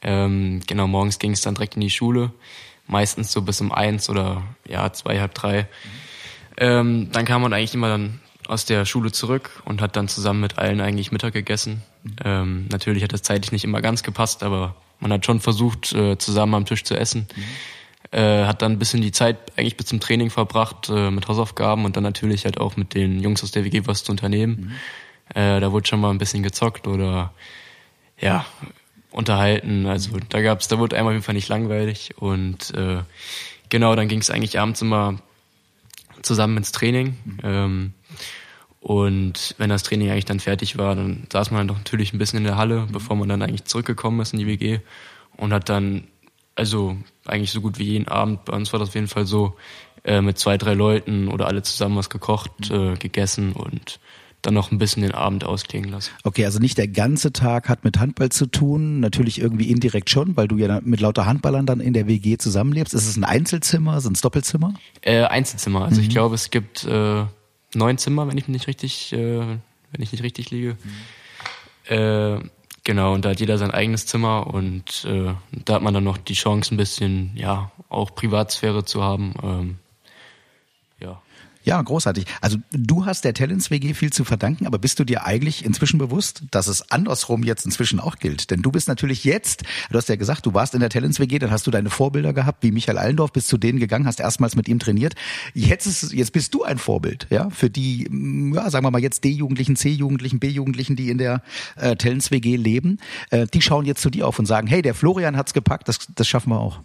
Ähm, 0.00 0.62
genau, 0.66 0.86
morgens 0.86 1.18
ging 1.18 1.32
es 1.32 1.42
dann 1.42 1.54
direkt 1.54 1.74
in 1.74 1.82
die 1.82 1.90
Schule, 1.90 2.32
meistens 2.86 3.32
so 3.32 3.42
bis 3.42 3.60
um 3.60 3.70
eins 3.70 4.08
oder 4.08 4.42
ja, 4.66 4.90
zwei, 4.94 5.20
halb 5.20 5.34
drei. 5.34 5.62
Mhm. 5.62 5.68
Ähm, 6.56 7.08
dann 7.12 7.26
kam 7.26 7.42
man 7.42 7.52
eigentlich 7.52 7.74
immer 7.74 7.88
dann 7.88 8.20
aus 8.48 8.64
der 8.64 8.86
Schule 8.86 9.12
zurück 9.12 9.62
und 9.66 9.82
hat 9.82 9.94
dann 9.96 10.08
zusammen 10.08 10.40
mit 10.40 10.56
allen 10.56 10.80
eigentlich 10.80 11.12
Mittag 11.12 11.34
gegessen. 11.34 11.82
Mhm. 12.02 12.16
Ähm, 12.24 12.66
natürlich 12.70 13.02
hat 13.02 13.12
das 13.12 13.20
zeitlich 13.20 13.52
nicht 13.52 13.64
immer 13.64 13.82
ganz 13.82 14.02
gepasst, 14.02 14.42
aber 14.42 14.74
man 15.00 15.12
hat 15.12 15.26
schon 15.26 15.40
versucht, 15.40 15.92
äh, 15.92 16.16
zusammen 16.16 16.54
am 16.54 16.64
Tisch 16.64 16.84
zu 16.84 16.98
essen. 16.98 17.26
Äh, 18.14 18.44
hat 18.44 18.62
dann 18.62 18.72
ein 18.72 18.78
bisschen 18.78 19.00
die 19.02 19.10
Zeit 19.10 19.38
eigentlich 19.56 19.76
bis 19.76 19.86
zum 19.86 19.98
Training 19.98 20.30
verbracht 20.30 20.88
äh, 20.88 21.10
mit 21.10 21.26
Hausaufgaben 21.26 21.84
und 21.84 21.96
dann 21.96 22.04
natürlich 22.04 22.44
halt 22.44 22.60
auch 22.60 22.76
mit 22.76 22.94
den 22.94 23.18
Jungs 23.18 23.42
aus 23.42 23.50
der 23.50 23.64
WG 23.64 23.82
was 23.86 24.04
zu 24.04 24.12
unternehmen. 24.12 24.72
Mhm. 25.34 25.40
Äh, 25.40 25.58
da 25.58 25.72
wurde 25.72 25.88
schon 25.88 26.00
mal 26.00 26.10
ein 26.10 26.18
bisschen 26.18 26.44
gezockt 26.44 26.86
oder 26.86 27.32
ja, 28.20 28.46
unterhalten. 29.10 29.86
Also 29.86 30.16
da 30.28 30.42
gab's, 30.42 30.68
da 30.68 30.78
wurde 30.78 30.96
einmal 30.96 31.10
auf 31.10 31.14
jeden 31.16 31.24
Fall 31.24 31.34
nicht 31.34 31.48
langweilig 31.48 32.14
und 32.16 32.72
äh, 32.74 32.98
genau, 33.68 33.96
dann 33.96 34.06
ging 34.06 34.20
es 34.20 34.30
eigentlich 34.30 34.60
abends 34.60 34.80
immer 34.80 35.18
zusammen 36.22 36.58
ins 36.58 36.70
Training. 36.70 37.16
Mhm. 37.24 37.38
Ähm, 37.42 37.92
und 38.78 39.56
wenn 39.58 39.70
das 39.70 39.82
Training 39.82 40.10
eigentlich 40.10 40.24
dann 40.24 40.38
fertig 40.38 40.78
war, 40.78 40.94
dann 40.94 41.26
saß 41.32 41.50
man 41.50 41.58
dann 41.58 41.68
doch 41.68 41.78
natürlich 41.78 42.12
ein 42.12 42.18
bisschen 42.18 42.36
in 42.36 42.44
der 42.44 42.56
Halle, 42.56 42.82
mhm. 42.82 42.92
bevor 42.92 43.16
man 43.16 43.28
dann 43.28 43.42
eigentlich 43.42 43.64
zurückgekommen 43.64 44.20
ist 44.20 44.34
in 44.34 44.38
die 44.38 44.46
WG 44.46 44.78
und 45.36 45.52
hat 45.52 45.68
dann, 45.68 46.04
also 46.54 46.96
eigentlich 47.24 47.50
so 47.50 47.60
gut 47.60 47.78
wie 47.78 47.84
jeden 47.84 48.08
Abend, 48.08 48.44
bei 48.44 48.54
uns 48.54 48.72
war 48.72 48.80
das 48.80 48.90
auf 48.90 48.94
jeden 48.94 49.08
Fall 49.08 49.26
so, 49.26 49.56
äh, 50.04 50.20
mit 50.20 50.38
zwei, 50.38 50.58
drei 50.58 50.74
Leuten 50.74 51.28
oder 51.28 51.46
alle 51.46 51.62
zusammen 51.62 51.96
was 51.96 52.10
gekocht, 52.10 52.70
äh, 52.70 52.94
gegessen 52.96 53.52
und 53.52 54.00
dann 54.42 54.52
noch 54.52 54.70
ein 54.70 54.78
bisschen 54.78 55.02
den 55.02 55.12
Abend 55.12 55.44
ausklingen 55.44 55.90
lassen. 55.90 56.10
Okay, 56.22 56.44
also 56.44 56.58
nicht 56.58 56.76
der 56.76 56.88
ganze 56.88 57.32
Tag 57.32 57.70
hat 57.70 57.84
mit 57.84 57.98
Handball 57.98 58.28
zu 58.28 58.44
tun, 58.46 59.00
natürlich 59.00 59.40
irgendwie 59.40 59.70
indirekt 59.70 60.10
schon, 60.10 60.36
weil 60.36 60.48
du 60.48 60.58
ja 60.58 60.80
mit 60.82 61.00
lauter 61.00 61.24
Handballern 61.24 61.64
dann 61.64 61.80
in 61.80 61.94
der 61.94 62.06
WG 62.06 62.36
zusammenlebst. 62.36 62.92
Ist 62.92 63.08
es 63.08 63.16
ein 63.16 63.24
Einzelzimmer, 63.24 64.02
sind 64.02 64.16
es 64.16 64.20
Doppelzimmer? 64.20 64.74
Äh, 65.00 65.22
Einzelzimmer. 65.22 65.86
Also 65.86 66.00
mhm. 66.00 66.02
ich 66.02 66.10
glaube, 66.10 66.34
es 66.34 66.50
gibt 66.50 66.84
äh, 66.84 67.24
neun 67.74 67.96
Zimmer, 67.96 68.28
wenn 68.28 68.36
ich 68.36 68.46
mich 68.46 68.54
nicht 68.54 68.66
richtig, 68.66 69.12
äh, 69.14 69.38
wenn 69.38 70.00
ich 70.00 70.12
nicht 70.12 70.22
richtig 70.22 70.50
liege. 70.50 70.76
Mhm. 71.88 72.50
Genau, 72.84 73.14
und 73.14 73.24
da 73.24 73.30
hat 73.30 73.40
jeder 73.40 73.56
sein 73.56 73.70
eigenes 73.70 74.04
Zimmer 74.04 74.46
und 74.46 75.06
äh, 75.06 75.32
da 75.64 75.74
hat 75.74 75.82
man 75.82 75.94
dann 75.94 76.04
noch 76.04 76.18
die 76.18 76.34
Chance, 76.34 76.74
ein 76.74 76.76
bisschen, 76.76 77.34
ja, 77.34 77.72
auch 77.88 78.14
Privatsphäre 78.14 78.84
zu 78.84 79.02
haben. 79.02 79.34
Ähm, 79.42 79.78
ja. 81.64 81.82
Großartig. 81.82 82.26
Also 82.40 82.58
du 82.70 83.06
hast 83.06 83.24
der 83.24 83.34
Talents 83.34 83.70
WG 83.70 83.94
viel 83.94 84.12
zu 84.12 84.24
verdanken, 84.24 84.66
aber 84.66 84.78
bist 84.78 84.98
du 84.98 85.04
dir 85.04 85.24
eigentlich 85.24 85.64
inzwischen 85.64 85.98
bewusst, 85.98 86.42
dass 86.50 86.66
es 86.66 86.90
andersrum 86.90 87.42
jetzt 87.42 87.64
inzwischen 87.64 88.00
auch 88.00 88.16
gilt? 88.16 88.50
Denn 88.50 88.62
du 88.62 88.70
bist 88.70 88.88
natürlich 88.88 89.24
jetzt, 89.24 89.64
du 89.90 89.98
hast 89.98 90.08
ja 90.08 90.16
gesagt, 90.16 90.46
du 90.46 90.54
warst 90.54 90.74
in 90.74 90.80
der 90.80 90.90
Talents 90.90 91.20
WG, 91.20 91.38
dann 91.38 91.50
hast 91.50 91.66
du 91.66 91.70
deine 91.70 91.90
Vorbilder 91.90 92.32
gehabt, 92.32 92.62
wie 92.62 92.70
Michael 92.70 92.98
Allendorf, 92.98 93.32
bist 93.32 93.48
zu 93.48 93.58
denen 93.58 93.78
gegangen, 93.78 94.06
hast 94.06 94.20
erstmals 94.20 94.56
mit 94.56 94.68
ihm 94.68 94.78
trainiert. 94.78 95.14
Jetzt 95.54 95.86
ist, 95.86 96.12
jetzt 96.12 96.32
bist 96.32 96.54
du 96.54 96.62
ein 96.62 96.78
Vorbild, 96.78 97.26
ja, 97.30 97.50
für 97.50 97.70
die, 97.70 98.08
ja, 98.54 98.70
sagen 98.70 98.84
wir 98.84 98.90
mal 98.90 99.02
jetzt 99.02 99.24
D-Jugendlichen, 99.24 99.76
C-Jugendlichen, 99.76 100.38
B-Jugendlichen, 100.38 100.96
die 100.96 101.10
in 101.10 101.18
der 101.18 101.42
äh, 101.76 101.96
Talents 101.96 102.30
WG 102.30 102.56
leben. 102.56 102.98
Äh, 103.30 103.46
die 103.52 103.62
schauen 103.62 103.84
jetzt 103.84 104.02
zu 104.02 104.10
dir 104.10 104.26
auf 104.26 104.38
und 104.38 104.46
sagen, 104.46 104.66
hey, 104.66 104.82
der 104.82 104.94
Florian 104.94 105.36
hat's 105.36 105.54
gepackt, 105.54 105.88
das, 105.88 105.98
das 106.14 106.28
schaffen 106.28 106.50
wir 106.50 106.60
auch. 106.60 106.80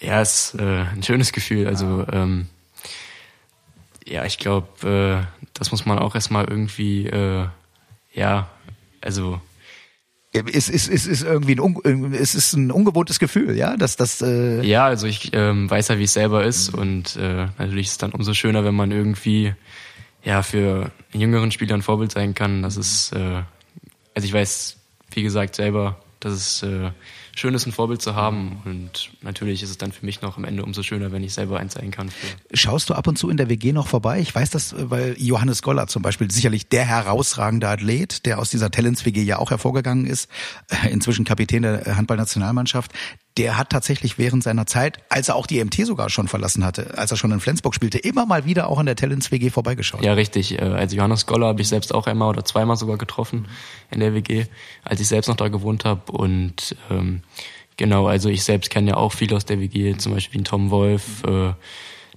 Ja, 0.00 0.20
ist 0.20 0.54
äh, 0.58 0.62
ein 0.62 1.02
schönes 1.02 1.32
Gefühl. 1.32 1.66
Also 1.66 2.06
ähm, 2.12 2.46
ja, 4.04 4.24
ich 4.24 4.38
glaube, 4.38 5.26
äh, 5.32 5.46
das 5.54 5.70
muss 5.70 5.86
man 5.86 5.98
auch 5.98 6.14
erstmal 6.14 6.46
irgendwie, 6.46 7.06
äh, 7.06 7.46
ja, 8.12 8.48
also 9.00 9.40
es 10.32 10.68
ist, 10.68 10.88
es 10.88 11.06
ist 11.06 11.22
irgendwie 11.22 11.56
ein, 11.60 12.12
es 12.12 12.34
ist 12.34 12.54
ein 12.54 12.72
ungewohntes 12.72 13.20
Gefühl, 13.20 13.56
ja, 13.56 13.76
dass 13.76 13.96
das. 13.96 14.20
Äh 14.20 14.62
ja, 14.62 14.84
also 14.84 15.06
ich 15.06 15.30
ähm, 15.32 15.70
weiß 15.70 15.88
ja, 15.88 15.98
wie 15.98 16.04
es 16.04 16.12
selber 16.12 16.44
ist 16.44 16.70
und 16.70 17.16
äh, 17.16 17.46
natürlich 17.58 17.86
ist 17.86 17.92
es 17.92 17.98
dann 17.98 18.10
umso 18.10 18.34
schöner, 18.34 18.64
wenn 18.64 18.74
man 18.74 18.90
irgendwie 18.90 19.54
ja 20.24 20.42
für 20.42 20.90
jüngeren 21.12 21.52
Spieler 21.52 21.74
ein 21.74 21.82
Vorbild 21.82 22.10
sein 22.10 22.34
kann. 22.34 22.62
Das 22.62 22.76
ist, 22.76 23.12
äh, 23.12 23.42
also 24.14 24.26
ich 24.26 24.32
weiß, 24.32 24.76
wie 25.12 25.22
gesagt, 25.22 25.54
selber, 25.54 26.02
dass 26.18 26.32
es 26.32 26.62
äh, 26.64 26.90
schön 27.36 27.54
ist, 27.54 27.66
ein 27.66 27.72
Vorbild 27.72 28.02
zu 28.02 28.14
haben. 28.14 28.60
Und 28.64 29.10
natürlich 29.22 29.62
ist 29.62 29.70
es 29.70 29.78
dann 29.78 29.92
für 29.92 30.04
mich 30.04 30.22
noch 30.22 30.36
am 30.36 30.44
Ende 30.44 30.64
umso 30.64 30.82
schöner, 30.82 31.12
wenn 31.12 31.22
ich 31.22 31.34
selber 31.34 31.58
eins 31.58 31.74
sein 31.74 31.90
kann. 31.90 32.10
Schaust 32.52 32.90
du 32.90 32.94
ab 32.94 33.06
und 33.06 33.16
zu 33.16 33.30
in 33.30 33.36
der 33.36 33.48
WG 33.48 33.72
noch 33.72 33.88
vorbei? 33.88 34.20
Ich 34.20 34.34
weiß 34.34 34.50
das, 34.50 34.74
weil 34.76 35.16
Johannes 35.18 35.62
Goller 35.62 35.86
zum 35.86 36.02
Beispiel, 36.02 36.30
sicherlich 36.30 36.68
der 36.68 36.84
herausragende 36.84 37.68
Athlet, 37.68 38.26
der 38.26 38.38
aus 38.38 38.50
dieser 38.50 38.70
Talents-WG 38.70 39.22
ja 39.22 39.38
auch 39.38 39.50
hervorgegangen 39.50 40.06
ist, 40.06 40.28
inzwischen 40.90 41.24
Kapitän 41.24 41.62
der 41.62 41.96
Handballnationalmannschaft, 41.96 42.92
der 43.36 43.58
hat 43.58 43.70
tatsächlich 43.70 44.16
während 44.16 44.44
seiner 44.44 44.66
Zeit, 44.66 44.98
als 45.08 45.28
er 45.28 45.34
auch 45.34 45.46
die 45.46 45.62
MT 45.62 45.86
sogar 45.86 46.08
schon 46.08 46.28
verlassen 46.28 46.64
hatte, 46.64 46.96
als 46.96 47.10
er 47.10 47.16
schon 47.16 47.32
in 47.32 47.40
Flensburg 47.40 47.74
spielte, 47.74 47.98
immer 47.98 48.26
mal 48.26 48.44
wieder 48.44 48.68
auch 48.68 48.78
an 48.78 48.86
der 48.86 48.94
Talents 48.94 49.32
WG 49.32 49.50
vorbeigeschaut. 49.50 50.04
Ja, 50.04 50.12
richtig. 50.12 50.60
Äh, 50.60 50.62
also 50.62 50.96
Johannes 50.96 51.26
Goller 51.26 51.48
habe 51.48 51.60
ich 51.60 51.68
selbst 51.68 51.92
auch 51.92 52.06
einmal 52.06 52.28
oder 52.28 52.44
zweimal 52.44 52.76
sogar 52.76 52.96
getroffen 52.96 53.48
in 53.90 54.00
der 54.00 54.14
WG, 54.14 54.46
als 54.84 55.00
ich 55.00 55.08
selbst 55.08 55.26
noch 55.26 55.36
da 55.36 55.48
gewohnt 55.48 55.84
habe. 55.84 56.12
Und 56.12 56.76
ähm, 56.90 57.22
genau, 57.76 58.06
also 58.06 58.28
ich 58.28 58.44
selbst 58.44 58.70
kenne 58.70 58.90
ja 58.90 58.96
auch 58.96 59.12
viele 59.12 59.34
aus 59.34 59.44
der 59.44 59.58
WG, 59.58 59.96
zum 59.96 60.14
Beispiel 60.14 60.40
wie 60.40 60.44
Tom 60.44 60.70
Wolf, 60.70 61.24
äh, 61.24 61.54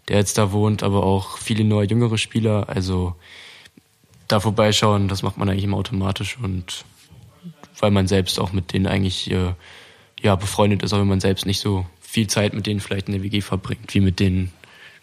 der 0.08 0.18
jetzt 0.18 0.38
da 0.38 0.52
wohnt, 0.52 0.84
aber 0.84 1.04
auch 1.04 1.40
viele 1.40 1.64
neue 1.64 1.88
jüngere 1.88 2.20
Spieler. 2.20 2.70
Also 2.70 3.16
da 4.28 4.40
vorbeischauen, 4.40 5.08
das 5.08 5.24
macht 5.24 5.38
man 5.38 5.50
eigentlich 5.50 5.64
immer 5.64 5.78
automatisch 5.78 6.38
und 6.42 6.86
weil 7.80 7.92
man 7.92 8.08
selbst 8.08 8.40
auch 8.40 8.54
mit 8.54 8.74
denen 8.74 8.88
eigentlich 8.88 9.32
äh, 9.32 9.54
ja, 10.22 10.36
befreundet 10.36 10.84
ist, 10.84 10.94
auch 10.94 11.00
wenn 11.00 11.08
man 11.08 11.20
selbst 11.20 11.46
nicht 11.46 11.60
so 11.60 11.86
viel 12.00 12.28
Zeit 12.28 12.54
mit 12.54 12.66
denen 12.66 12.80
vielleicht 12.80 13.08
in 13.08 13.14
der 13.14 13.24
WG 13.24 13.42
verbringt, 13.42 13.94
wie 13.94 14.00
mit 14.00 14.20
den 14.20 14.52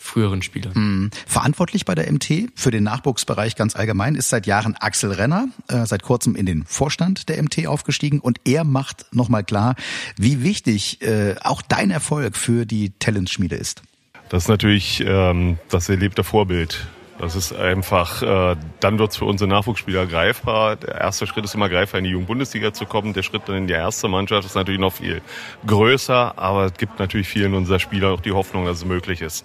früheren 0.05 0.43
Spielern. 0.43 0.75
Hm. 0.75 1.11
Verantwortlich 1.27 1.85
bei 1.85 1.95
der 1.95 2.13
MT 2.13 2.51
für 2.55 2.71
den 2.71 2.85
Nachwuchsbereich 2.85 3.57
ganz 3.57 3.75
allgemein 3.75 4.15
ist 4.15 4.29
seit 4.29 4.47
Jahren 4.47 4.77
Axel 4.77 5.13
Renner, 5.13 5.49
äh, 5.69 5.87
seit 5.87 6.03
kurzem 6.03 6.37
in 6.37 6.47
den 6.47 6.65
Vorstand 6.67 7.29
der 7.29 7.43
MT 7.43 7.67
aufgestiegen 7.67 8.21
und 8.21 8.39
er 8.45 8.65
macht 8.65 9.07
nochmal 9.13 9.45
klar, 9.45 9.77
wie 10.17 10.43
wichtig 10.43 11.01
äh, 11.03 11.37
auch 11.43 11.63
dein 11.63 11.91
Erfolg 11.91 12.37
für 12.37 12.67
die 12.67 12.93
Talentschmiede 12.99 13.57
ist. 13.57 13.83
Das 14.29 14.45
ist 14.45 14.49
natürlich 14.49 15.03
ähm, 15.07 15.59
das 15.71 15.89
erlebte 15.89 16.23
Vorbild 16.23 16.87
das 17.19 17.37
ist 17.37 17.55
einfach, 17.55 18.23
äh, 18.23 18.57
dann 18.81 18.99
wird 18.99 19.13
es 19.13 19.17
für 19.19 19.25
unsere 19.25 19.49
Nachwuchsspieler 19.49 20.07
greifbar. 20.07 20.77
Der 20.77 20.97
erste 20.97 21.27
Schritt 21.27 21.45
ist 21.45 21.55
immer 21.55 21.69
greifbar, 21.69 21.99
in 21.99 22.05
die 22.05 22.11
Jugendbundesliga 22.11 22.73
zu 22.73 22.87
kommen. 22.87 23.13
Der 23.13 23.23
Schritt 23.23 23.43
dann 23.47 23.57
in 23.57 23.67
die 23.67 23.73
erste 23.73 24.09
Mannschaft 24.09 24.47
ist 24.47 24.55
natürlich 24.55 24.81
noch 24.81 24.95
viel 24.95 25.23
größer, 25.67 26.37
aber 26.37 26.65
es 26.65 26.75
gibt 26.75 26.99
natürlich 26.99 27.29
vielen 27.29 27.55
unserer 27.55 27.79
Spieler 27.79 28.11
auch 28.11 28.21
die 28.21 28.33
Hoffnung, 28.33 28.65
dass 28.65 28.79
es 28.79 28.85
möglich 28.85 29.21
ist. 29.21 29.45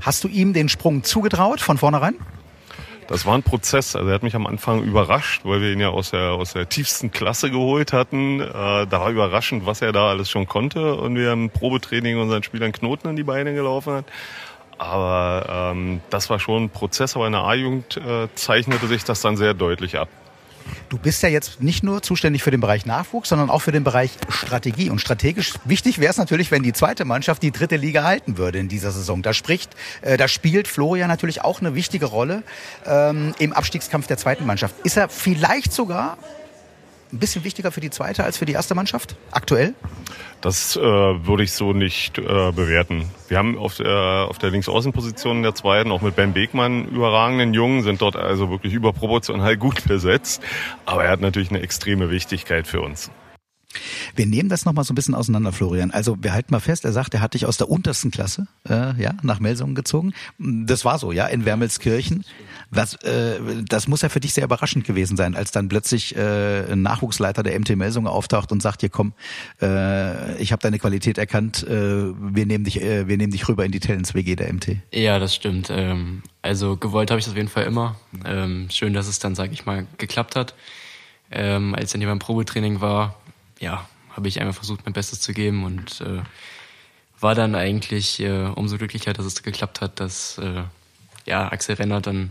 Hast 0.00 0.22
du 0.22 0.28
ihm 0.28 0.52
den 0.52 0.68
Sprung 0.68 1.02
zugetraut 1.02 1.60
von 1.60 1.76
vornherein? 1.76 2.14
Das 3.08 3.24
war 3.24 3.34
ein 3.34 3.42
Prozess. 3.42 3.96
Also 3.96 4.08
er 4.08 4.14
hat 4.14 4.22
mich 4.22 4.36
am 4.36 4.46
Anfang 4.46 4.82
überrascht, 4.82 5.40
weil 5.44 5.62
wir 5.62 5.72
ihn 5.72 5.80
ja 5.80 5.88
aus 5.88 6.10
der, 6.10 6.32
aus 6.32 6.52
der 6.52 6.68
tiefsten 6.68 7.10
Klasse 7.10 7.50
geholt 7.50 7.94
hatten. 7.94 8.40
Äh, 8.40 8.44
da 8.52 8.90
war 8.90 9.10
überraschend, 9.10 9.64
was 9.64 9.80
er 9.80 9.92
da 9.92 10.10
alles 10.10 10.30
schon 10.30 10.46
konnte. 10.46 10.94
Und 10.94 11.16
wir 11.16 11.30
haben 11.30 11.44
im 11.44 11.50
Probetraining 11.50 12.20
unseren 12.20 12.42
Spielern 12.42 12.70
Knoten 12.70 13.08
in 13.08 13.16
die 13.16 13.24
Beine 13.24 13.54
gelaufen 13.54 13.94
hat. 13.94 14.04
Aber 14.78 15.72
ähm, 15.74 16.00
das 16.08 16.30
war 16.30 16.38
schon 16.38 16.64
ein 16.64 16.70
Prozess, 16.70 17.16
aber 17.16 17.26
in 17.26 17.32
der 17.32 17.42
A-Jugend 17.42 17.96
äh, 17.96 18.28
zeichnete 18.34 18.86
sich 18.86 19.04
das 19.04 19.20
dann 19.20 19.36
sehr 19.36 19.54
deutlich 19.54 19.98
ab. 19.98 20.08
Du 20.88 20.98
bist 20.98 21.22
ja 21.22 21.28
jetzt 21.28 21.62
nicht 21.62 21.82
nur 21.82 22.02
zuständig 22.02 22.42
für 22.42 22.50
den 22.50 22.60
Bereich 22.60 22.86
Nachwuchs, 22.86 23.28
sondern 23.28 23.50
auch 23.50 23.60
für 23.60 23.72
den 23.72 23.84
Bereich 23.84 24.12
Strategie. 24.28 24.90
Und 24.90 25.00
strategisch 25.00 25.54
wichtig 25.64 25.98
wäre 25.98 26.10
es 26.10 26.16
natürlich, 26.16 26.50
wenn 26.50 26.62
die 26.62 26.72
zweite 26.72 27.04
Mannschaft 27.04 27.42
die 27.42 27.50
dritte 27.50 27.76
Liga 27.76 28.04
halten 28.04 28.38
würde 28.38 28.58
in 28.58 28.68
dieser 28.68 28.90
Saison. 28.90 29.22
Da 29.22 29.32
spricht, 29.32 29.70
äh, 30.02 30.16
da 30.16 30.28
spielt 30.28 30.68
Florian 30.68 31.08
natürlich 31.08 31.42
auch 31.42 31.60
eine 31.60 31.74
wichtige 31.74 32.06
Rolle 32.06 32.42
ähm, 32.86 33.34
im 33.38 33.52
Abstiegskampf 33.52 34.06
der 34.06 34.18
zweiten 34.18 34.46
Mannschaft. 34.46 34.74
Ist 34.84 34.96
er 34.96 35.08
vielleicht 35.08 35.72
sogar 35.72 36.18
ein 37.12 37.18
bisschen 37.18 37.44
wichtiger 37.44 37.72
für 37.72 37.80
die 37.80 37.90
zweite 37.90 38.24
als 38.24 38.36
für 38.38 38.44
die 38.44 38.52
erste 38.52 38.74
Mannschaft 38.74 39.16
aktuell? 39.30 39.74
Das 40.40 40.76
äh, 40.76 40.80
würde 40.80 41.42
ich 41.42 41.52
so 41.52 41.72
nicht 41.72 42.18
äh, 42.18 42.22
bewerten. 42.22 43.10
Wir 43.28 43.38
haben 43.38 43.58
auf 43.58 43.76
der, 43.76 44.26
auf 44.28 44.38
der 44.38 44.50
Linksaußenposition 44.50 45.42
der 45.42 45.54
zweiten 45.54 45.90
auch 45.90 46.00
mit 46.00 46.16
Ben 46.16 46.32
Beekmann 46.32 46.86
überragenden 46.88 47.54
Jungen, 47.54 47.82
sind 47.82 48.00
dort 48.02 48.16
also 48.16 48.50
wirklich 48.50 48.72
überproportional 48.72 49.56
gut 49.58 49.84
besetzt. 49.86 50.42
Aber 50.86 51.04
er 51.04 51.10
hat 51.10 51.20
natürlich 51.20 51.50
eine 51.50 51.60
extreme 51.60 52.10
Wichtigkeit 52.10 52.66
für 52.66 52.80
uns. 52.80 53.10
Wir 54.16 54.26
nehmen 54.26 54.48
das 54.48 54.64
nochmal 54.64 54.84
so 54.84 54.92
ein 54.92 54.96
bisschen 54.96 55.14
auseinander, 55.14 55.52
Florian. 55.52 55.90
Also 55.90 56.16
wir 56.20 56.32
halten 56.32 56.52
mal 56.52 56.60
fest, 56.60 56.84
er 56.84 56.92
sagt, 56.92 57.12
er 57.14 57.20
hat 57.20 57.34
dich 57.34 57.44
aus 57.44 57.58
der 57.58 57.70
untersten 57.70 58.10
Klasse 58.10 58.46
äh, 58.68 59.00
ja, 59.00 59.14
nach 59.22 59.40
Melsungen 59.40 59.74
gezogen. 59.74 60.14
Das 60.38 60.84
war 60.84 60.98
so, 60.98 61.12
ja, 61.12 61.26
in 61.26 61.44
Wermelskirchen. 61.44 62.24
Was, 62.70 62.94
äh, 63.02 63.38
das 63.66 63.86
muss 63.86 64.02
ja 64.02 64.08
für 64.08 64.20
dich 64.20 64.32
sehr 64.32 64.44
überraschend 64.44 64.86
gewesen 64.86 65.16
sein, 65.16 65.36
als 65.36 65.50
dann 65.50 65.68
plötzlich 65.68 66.16
äh, 66.16 66.72
ein 66.72 66.82
Nachwuchsleiter 66.82 67.42
der 67.42 67.58
MT 67.58 67.76
Melsungen 67.76 68.08
auftaucht 68.08 68.52
und 68.52 68.62
sagt, 68.62 68.80
hier 68.80 68.90
komm, 68.90 69.12
äh, 69.60 70.40
ich 70.40 70.52
habe 70.52 70.62
deine 70.62 70.78
Qualität 70.78 71.18
erkannt, 71.18 71.62
äh, 71.62 71.70
wir, 71.70 72.46
nehmen 72.46 72.64
dich, 72.64 72.80
äh, 72.80 73.06
wir 73.06 73.18
nehmen 73.18 73.32
dich 73.32 73.48
rüber 73.48 73.64
in 73.64 73.72
die 73.72 73.80
Talents 73.80 74.14
WG 74.14 74.34
der 74.34 74.52
MT. 74.52 74.76
Ja, 74.92 75.18
das 75.18 75.34
stimmt. 75.34 75.68
Ähm, 75.70 76.22
also 76.40 76.76
gewollt 76.76 77.10
habe 77.10 77.18
ich 77.18 77.26
das 77.26 77.32
auf 77.32 77.36
jeden 77.36 77.48
Fall 77.48 77.64
immer. 77.64 77.96
Ähm, 78.24 78.68
schön, 78.70 78.94
dass 78.94 79.08
es 79.08 79.18
dann, 79.18 79.34
sage 79.34 79.52
ich 79.52 79.66
mal, 79.66 79.86
geklappt 79.98 80.36
hat. 80.36 80.54
Ähm, 81.30 81.74
als 81.74 81.92
dann 81.92 82.00
hier 82.00 82.08
beim 82.08 82.18
Probetraining 82.18 82.80
war, 82.80 83.14
ja, 83.58 83.88
habe 84.10 84.28
ich 84.28 84.40
einfach 84.40 84.54
versucht, 84.54 84.84
mein 84.84 84.92
Bestes 84.92 85.20
zu 85.20 85.32
geben 85.32 85.64
und 85.64 86.00
äh, 86.00 86.22
war 87.20 87.34
dann 87.34 87.54
eigentlich 87.54 88.20
äh, 88.20 88.46
umso 88.54 88.78
glücklicher, 88.78 89.12
dass 89.12 89.26
es 89.26 89.42
geklappt 89.42 89.80
hat, 89.80 90.00
dass 90.00 90.38
äh, 90.38 90.62
ja, 91.26 91.50
Axel 91.50 91.76
Renner 91.76 92.00
dann 92.00 92.30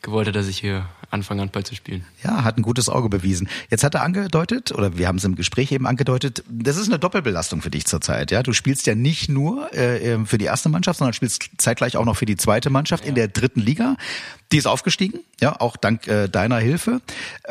gewollt 0.00 0.28
hat, 0.28 0.36
dass 0.36 0.48
ich 0.48 0.58
hier 0.58 0.86
anfange, 1.12 1.42
Handball 1.42 1.64
zu 1.64 1.74
spielen. 1.74 2.04
Ja, 2.24 2.44
hat 2.44 2.58
ein 2.58 2.62
gutes 2.62 2.88
Auge 2.88 3.08
bewiesen. 3.08 3.48
Jetzt 3.70 3.84
hat 3.84 3.94
er 3.94 4.02
angedeutet, 4.02 4.72
oder 4.72 4.96
wir 4.96 5.08
haben 5.08 5.16
es 5.16 5.24
im 5.24 5.34
Gespräch 5.34 5.72
eben 5.72 5.86
angedeutet, 5.86 6.42
das 6.48 6.76
ist 6.76 6.88
eine 6.88 6.98
Doppelbelastung 6.98 7.62
für 7.62 7.70
dich 7.70 7.86
zurzeit. 7.86 8.30
Ja, 8.30 8.42
Du 8.42 8.52
spielst 8.52 8.86
ja 8.86 8.94
nicht 8.94 9.28
nur 9.28 9.72
äh, 9.74 10.24
für 10.24 10.38
die 10.38 10.44
erste 10.46 10.68
Mannschaft, 10.68 10.98
sondern 10.98 11.12
spielst 11.12 11.50
zeitgleich 11.58 11.96
auch 11.96 12.04
noch 12.04 12.16
für 12.16 12.26
die 12.26 12.36
zweite 12.36 12.70
Mannschaft 12.70 13.04
ja. 13.04 13.10
in 13.10 13.14
der 13.14 13.28
dritten 13.28 13.60
Liga. 13.60 13.96
Die 14.52 14.58
ist 14.58 14.66
aufgestiegen, 14.66 15.20
ja, 15.40 15.58
auch 15.60 15.76
dank 15.76 16.06
äh, 16.06 16.28
deiner 16.28 16.58
Hilfe. 16.58 17.00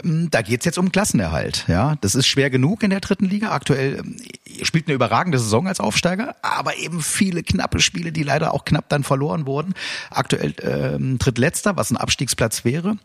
Ähm, 0.04 0.30
da 0.30 0.44
geht's 0.44 0.66
jetzt 0.66 0.78
um 0.78 0.92
Klassenerhalt. 0.92 1.66
Ja, 1.68 1.96
Das 2.02 2.14
ist 2.14 2.28
schwer 2.28 2.50
genug 2.50 2.84
in 2.84 2.92
der 2.92 3.00
dritten 3.00 3.26
Liga. 3.26 3.52
Aktuell 3.52 4.00
ähm, 4.00 4.18
spielt 4.62 4.88
eine 4.88 4.94
überragende 4.96 5.40
Saison 5.40 5.68
als 5.68 5.80
Aufsteiger, 5.80 6.36
aber 6.42 6.78
eben 6.78 7.02
viele 7.02 7.42
knappe 7.42 7.80
Spiele, 7.80 8.12
die 8.12 8.24
leider 8.24 8.54
auch 8.54 8.66
knapp 8.66 8.90
dann 8.90 9.04
verloren 9.04 9.46
wurden. 9.46 9.74
Aktuell 10.12 10.54
ähm, 10.62 11.18
drittletzter, 11.18 11.76
was 11.76 11.90
ein 11.90 11.98
Abstiegsplatz 11.98 12.66
wäre. 12.66 12.98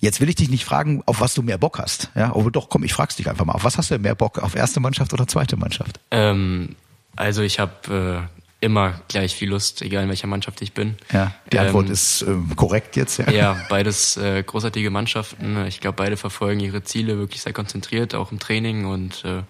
Jetzt 0.00 0.20
will 0.20 0.28
ich 0.30 0.34
dich 0.34 0.48
nicht 0.48 0.64
fragen, 0.64 1.02
auf 1.06 1.20
was 1.20 1.34
du 1.34 1.42
mehr 1.42 1.58
Bock 1.58 1.78
hast. 1.78 2.10
Ja, 2.14 2.34
aber 2.34 2.50
doch, 2.50 2.70
komm, 2.70 2.84
ich 2.84 2.92
frag's 2.94 3.16
dich 3.16 3.28
einfach 3.28 3.44
mal. 3.44 3.52
Auf 3.52 3.64
was 3.64 3.76
hast 3.76 3.90
du 3.90 3.98
mehr 3.98 4.14
Bock? 4.14 4.38
Auf 4.38 4.56
erste 4.56 4.80
Mannschaft 4.80 5.12
oder 5.12 5.26
zweite 5.26 5.56
Mannschaft? 5.56 6.00
Ähm, 6.10 6.74
also 7.16 7.42
ich 7.42 7.58
habe 7.60 8.26
äh, 8.62 8.64
immer 8.64 9.00
gleich 9.08 9.34
viel 9.34 9.50
Lust, 9.50 9.82
egal 9.82 10.04
in 10.04 10.08
welcher 10.08 10.26
Mannschaft 10.26 10.62
ich 10.62 10.72
bin. 10.72 10.96
Ja, 11.12 11.34
die 11.52 11.58
Antwort 11.58 11.86
ähm, 11.86 11.92
ist 11.92 12.22
äh, 12.22 12.34
korrekt 12.56 12.96
jetzt. 12.96 13.18
Ja, 13.18 13.30
ja 13.30 13.56
beides 13.68 14.16
äh, 14.16 14.42
großartige 14.42 14.90
Mannschaften. 14.90 15.66
Ich 15.66 15.80
glaube, 15.80 15.96
beide 15.96 16.16
verfolgen 16.16 16.60
ihre 16.60 16.82
Ziele 16.82 17.18
wirklich 17.18 17.42
sehr 17.42 17.52
konzentriert, 17.52 18.14
auch 18.14 18.32
im 18.32 18.38
Training 18.38 18.86
und 18.86 19.24
äh, 19.24 19.42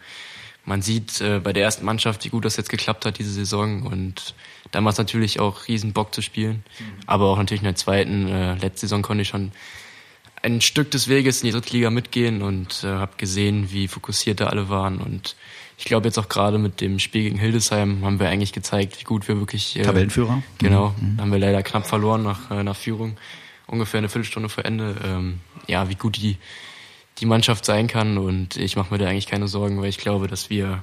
man 0.65 0.83
sieht 0.83 1.21
äh, 1.21 1.41
bei 1.41 1.53
der 1.53 1.65
ersten 1.65 1.85
Mannschaft, 1.85 2.25
wie 2.25 2.29
gut 2.29 2.45
das 2.45 2.57
jetzt 2.57 2.69
geklappt 2.69 3.07
hat 3.07 3.19
diese 3.19 3.33
Saison 3.33 3.83
und 3.83 4.35
damals 4.71 4.99
natürlich 4.99 5.41
auch 5.41 5.69
riesen 5.69 5.93
Bock 5.93 6.15
zu 6.15 6.23
spielen, 6.23 6.65
mhm. 6.79 6.85
aber 7.07 7.27
auch 7.31 7.39
natürlich 7.39 7.63
in 7.63 7.67
der 7.67 7.77
zweiten. 7.77 8.29
Äh, 8.29 8.55
letzte 8.55 8.83
Saison 8.83 9.03
konnte 9.03 9.23
ich 9.23 9.29
schon 9.29 9.53
ein 10.43 10.61
Stück 10.61 10.91
des 10.91 11.09
Weges 11.09 11.43
in 11.43 11.47
die 11.47 11.53
dritte 11.53 11.73
Liga 11.73 11.91
mitgehen 11.91 12.43
und 12.43 12.83
äh, 12.85 12.89
habe 12.89 13.13
gesehen, 13.17 13.71
wie 13.71 13.89
fokussiert 13.89 14.41
da 14.41 14.47
alle 14.47 14.69
waren. 14.69 14.99
Und 14.99 15.37
ich 15.77 15.85
glaube 15.85 16.09
jetzt 16.09 16.19
auch 16.19 16.29
gerade 16.29 16.59
mit 16.59 16.81
dem 16.81 16.99
Spiel 16.99 17.25
gegen 17.25 17.39
Hildesheim 17.39 18.05
haben 18.05 18.21
wir 18.21 18.29
eigentlich 18.29 18.53
gezeigt, 18.53 18.99
wie 19.01 19.05
gut 19.05 19.29
wir 19.29 19.39
wirklich... 19.39 19.79
Äh, 19.79 19.83
Tabellenführer? 19.83 20.43
Genau, 20.59 20.95
mhm. 20.99 21.21
haben 21.21 21.33
wir 21.33 21.39
leider 21.39 21.63
knapp 21.63 21.87
verloren 21.87 22.23
nach, 22.23 22.51
äh, 22.51 22.63
nach 22.63 22.77
Führung, 22.77 23.17
ungefähr 23.67 23.99
eine 23.99 24.09
Viertelstunde 24.09 24.49
vor 24.49 24.65
Ende. 24.65 24.97
Ähm, 25.05 25.41
ja, 25.67 25.89
wie 25.89 25.95
gut 25.95 26.17
die, 26.17 26.39
die 27.19 27.27
Mannschaft 27.27 27.65
sein 27.65 27.87
kann 27.87 28.17
und 28.17 28.57
ich 28.57 28.77
mache 28.77 28.93
mir 28.93 28.99
da 28.99 29.09
eigentlich 29.09 29.27
keine 29.27 29.49
Sorgen, 29.49 29.81
weil 29.81 29.89
ich 29.89 29.99
glaube, 29.99 30.27
dass 30.27 30.49
wir 30.49 30.83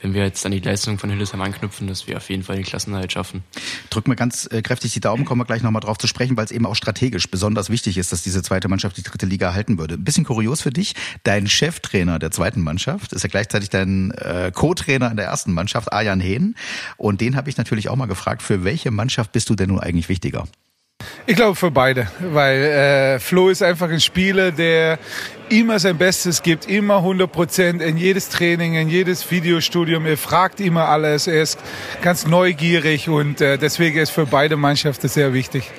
wenn 0.00 0.14
wir 0.14 0.22
jetzt 0.22 0.44
an 0.44 0.52
die 0.52 0.60
Leistung 0.60 0.98
von 0.98 1.10
Hildesheim 1.10 1.40
anknüpfen, 1.40 1.86
dass 1.86 2.06
wir 2.06 2.16
auf 2.16 2.28
jeden 2.28 2.42
Fall 2.42 2.56
den 2.56 2.64
Klassenhalt 2.64 3.12
schaffen. 3.12 3.42
Drück 3.90 4.06
mir 4.08 4.16
ganz 4.16 4.48
äh, 4.50 4.60
kräftig 4.62 4.92
die 4.92 5.00
Daumen, 5.00 5.24
kommen 5.24 5.40
wir 5.40 5.46
gleich 5.46 5.62
nochmal 5.62 5.80
drauf 5.80 5.98
zu 5.98 6.06
sprechen, 6.06 6.36
weil 6.36 6.44
es 6.44 6.50
eben 6.50 6.66
auch 6.66 6.74
strategisch 6.74 7.30
besonders 7.30 7.70
wichtig 7.70 7.96
ist, 7.96 8.12
dass 8.12 8.22
diese 8.22 8.42
zweite 8.42 8.68
Mannschaft 8.68 8.96
die 8.96 9.02
dritte 9.02 9.26
Liga 9.26 9.54
halten 9.54 9.78
würde. 9.78 9.94
Ein 9.94 10.04
bisschen 10.04 10.24
kurios 10.24 10.60
für 10.60 10.70
dich, 10.70 10.94
dein 11.22 11.46
Cheftrainer 11.46 12.18
der 12.18 12.30
zweiten 12.30 12.60
Mannschaft 12.60 13.12
ist 13.12 13.22
ja 13.22 13.28
gleichzeitig 13.28 13.70
dein 13.70 14.10
äh, 14.12 14.52
Co-Trainer 14.54 15.10
in 15.10 15.16
der 15.16 15.26
ersten 15.26 15.52
Mannschaft, 15.52 15.92
Arjan 15.92 16.20
Hehn. 16.20 16.54
Und 16.96 17.20
den 17.20 17.36
habe 17.36 17.48
ich 17.48 17.56
natürlich 17.56 17.88
auch 17.88 17.96
mal 17.96 18.06
gefragt, 18.06 18.42
für 18.42 18.64
welche 18.64 18.90
Mannschaft 18.90 19.32
bist 19.32 19.48
du 19.50 19.54
denn 19.54 19.70
nun 19.70 19.80
eigentlich 19.80 20.08
wichtiger? 20.08 20.46
Ich 21.26 21.36
glaube 21.36 21.54
für 21.54 21.70
beide, 21.70 22.08
weil 22.20 22.62
äh, 22.62 23.18
Flo 23.18 23.48
ist 23.48 23.62
einfach 23.62 23.90
ein 23.90 24.00
Spieler, 24.00 24.52
der 24.52 24.98
immer 25.48 25.78
sein 25.78 25.98
Bestes 25.98 26.42
gibt, 26.42 26.68
immer 26.68 26.98
100 26.98 27.30
Prozent 27.30 27.82
in 27.82 27.96
jedes 27.96 28.28
Training, 28.28 28.74
in 28.74 28.88
jedes 28.88 29.30
Videostudium. 29.30 30.06
Er 30.06 30.16
fragt 30.16 30.60
immer 30.60 30.88
alles, 30.88 31.26
er 31.26 31.42
ist 31.42 31.58
ganz 32.02 32.26
neugierig 32.26 33.08
und 33.08 33.40
äh, 33.40 33.58
deswegen 33.58 33.98
ist 33.98 34.10
für 34.10 34.26
beide 34.26 34.56
Mannschaften 34.56 35.08
sehr 35.08 35.32
wichtig. 35.32 35.70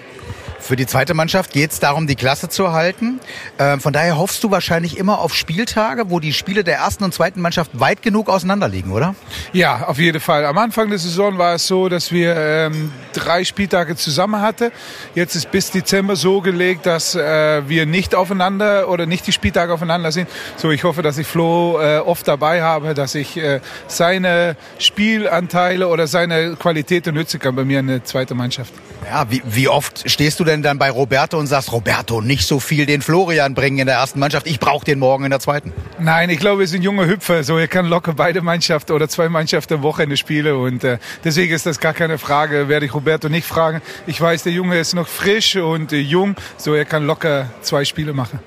Für 0.66 0.76
die 0.76 0.88
zweite 0.88 1.14
Mannschaft 1.14 1.52
geht 1.54 1.74
es 1.74 1.80
darum, 1.80 2.08
die 2.08 2.16
Klasse 2.16 2.50
zu 2.50 2.72
halten. 2.72 3.20
Ähm, 3.60 3.80
von 3.80 3.94
daher 3.94 4.18
hoffst 4.18 4.44
du 4.44 4.50
wahrscheinlich 4.50 4.98
immer 4.98 5.20
auf 5.20 5.36
Spieltage, 5.36 6.10
wo 6.10 6.20
die 6.20 6.34
Spiele 6.34 6.64
der 6.64 6.78
ersten 6.78 7.04
und 7.04 7.14
zweiten 7.14 7.40
Mannschaft 7.40 7.80
weit 7.80 8.02
genug 8.02 8.30
auseinanderliegen, 8.30 8.92
oder? 8.92 9.14
Ja, 9.54 9.86
auf 9.86 10.00
jeden 10.00 10.20
Fall. 10.20 10.44
Am 10.44 10.58
Anfang 10.58 10.90
der 10.90 10.98
Saison 10.98 11.38
war 11.38 11.54
es 11.54 11.68
so, 11.68 11.88
dass 11.88 12.12
wir 12.12 12.36
ähm, 12.36 12.92
drei 13.14 13.44
Spieltage 13.44 13.96
zusammen 13.96 14.42
hatten. 14.42 14.72
Jetzt 15.14 15.36
ist 15.36 15.52
bis 15.52 15.70
Dezember 15.70 16.16
so 16.16 16.42
gelegt, 16.42 16.88
dass 16.88 17.14
äh, 17.14 17.70
wir 17.70 17.86
nicht 17.86 18.16
aufeinander 18.16 18.90
oder 18.90 19.06
nicht 19.06 19.28
die 19.28 19.34
Spieltage 19.34 19.72
aufeinander 19.72 20.12
sind. 20.12 20.28
So, 20.58 20.72
ich 20.72 20.84
hoffe, 20.84 21.04
dass 21.04 21.20
ich 21.20 21.28
Flo 21.28 21.80
äh, 21.80 22.00
oft 22.00 22.28
dabei 22.28 22.64
habe, 22.64 22.96
dass 22.96 23.14
ich 23.14 23.38
äh, 23.38 23.60
seine 23.86 24.58
Spielanteile 24.80 25.88
oder 25.90 26.08
seine 26.08 26.56
Qualität 26.56 27.06
nutzen 27.06 27.40
kann 27.40 27.56
bei 27.56 27.66
mir 27.66 27.82
in 27.82 27.88
der 27.88 28.04
zweiten 28.04 28.36
Mannschaft. 28.36 28.74
Ja, 29.07 29.29
wie, 29.29 29.41
wie 29.46 29.68
oft 29.68 30.09
stehst 30.09 30.39
du 30.39 30.44
denn 30.44 30.63
dann 30.63 30.79
bei 30.79 30.89
Roberto 30.89 31.37
und 31.37 31.46
sagst, 31.48 31.72
Roberto, 31.72 32.22
nicht 32.22 32.48
so 32.48 32.59
viel 32.59 32.85
den 32.85 33.01
Florian 33.01 33.53
bringen 33.53 33.77
in 33.77 33.85
der 33.85 33.98
ersten 33.98 34.20
Mannschaft, 34.20 34.48
ich 34.48 34.59
brauche 34.59 34.83
den 34.83 34.98
morgen 34.98 35.25
in 35.25 35.29
der 35.29 35.39
zweiten? 35.39 35.74
Nein, 36.00 36.29
ich 36.29 36.39
glaube, 36.39 36.61
wir 36.61 36.68
sind 36.68 36.81
junge 36.81 37.07
Hüpfer, 37.07 37.44
so 37.44 37.57
er 37.57 37.68
kann 37.68 37.85
locker 37.85 38.13
beide 38.13 38.41
Mannschaften 38.41 38.94
oder 38.94 39.07
zwei 39.07 39.29
Mannschaften 39.29 39.75
am 39.75 39.83
Wochenende 39.83 40.18
spielen 40.18 40.55
und 40.55 40.83
äh, 40.83 40.98
deswegen 41.24 41.53
ist 41.53 41.65
das 41.68 41.79
gar 41.79 41.94
keine 41.94 42.18
Frage, 42.18 42.68
werde 42.68 42.87
ich 42.87 42.94
Roberto 42.94 43.29
nicht 43.29 43.46
fragen. 43.46 43.81
Ich 44.07 44.20
weiß, 44.20 44.44
der 44.44 44.53
Junge 44.53 44.79
ist 44.79 44.96
noch 44.96 45.07
frisch 45.07 45.55
und 45.55 45.94
äh, 45.94 45.98
jung, 45.98 46.35
so 46.57 46.74
er 46.74 46.85
kann 46.85 47.05
locker 47.05 47.50
zwei 47.61 47.85
Spiele 47.85 48.13
machen. 48.13 48.39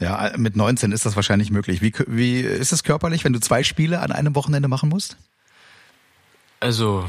Ja, 0.00 0.32
mit 0.36 0.56
19 0.56 0.90
ist 0.90 1.06
das 1.06 1.14
wahrscheinlich 1.14 1.50
möglich. 1.50 1.80
Wie, 1.80 1.92
wie 2.08 2.40
ist 2.40 2.72
es 2.72 2.82
körperlich, 2.82 3.24
wenn 3.24 3.32
du 3.32 3.38
zwei 3.38 3.62
Spiele 3.62 4.00
an 4.00 4.10
einem 4.10 4.34
Wochenende 4.34 4.68
machen 4.68 4.88
musst? 4.88 5.16
Also 6.58 7.06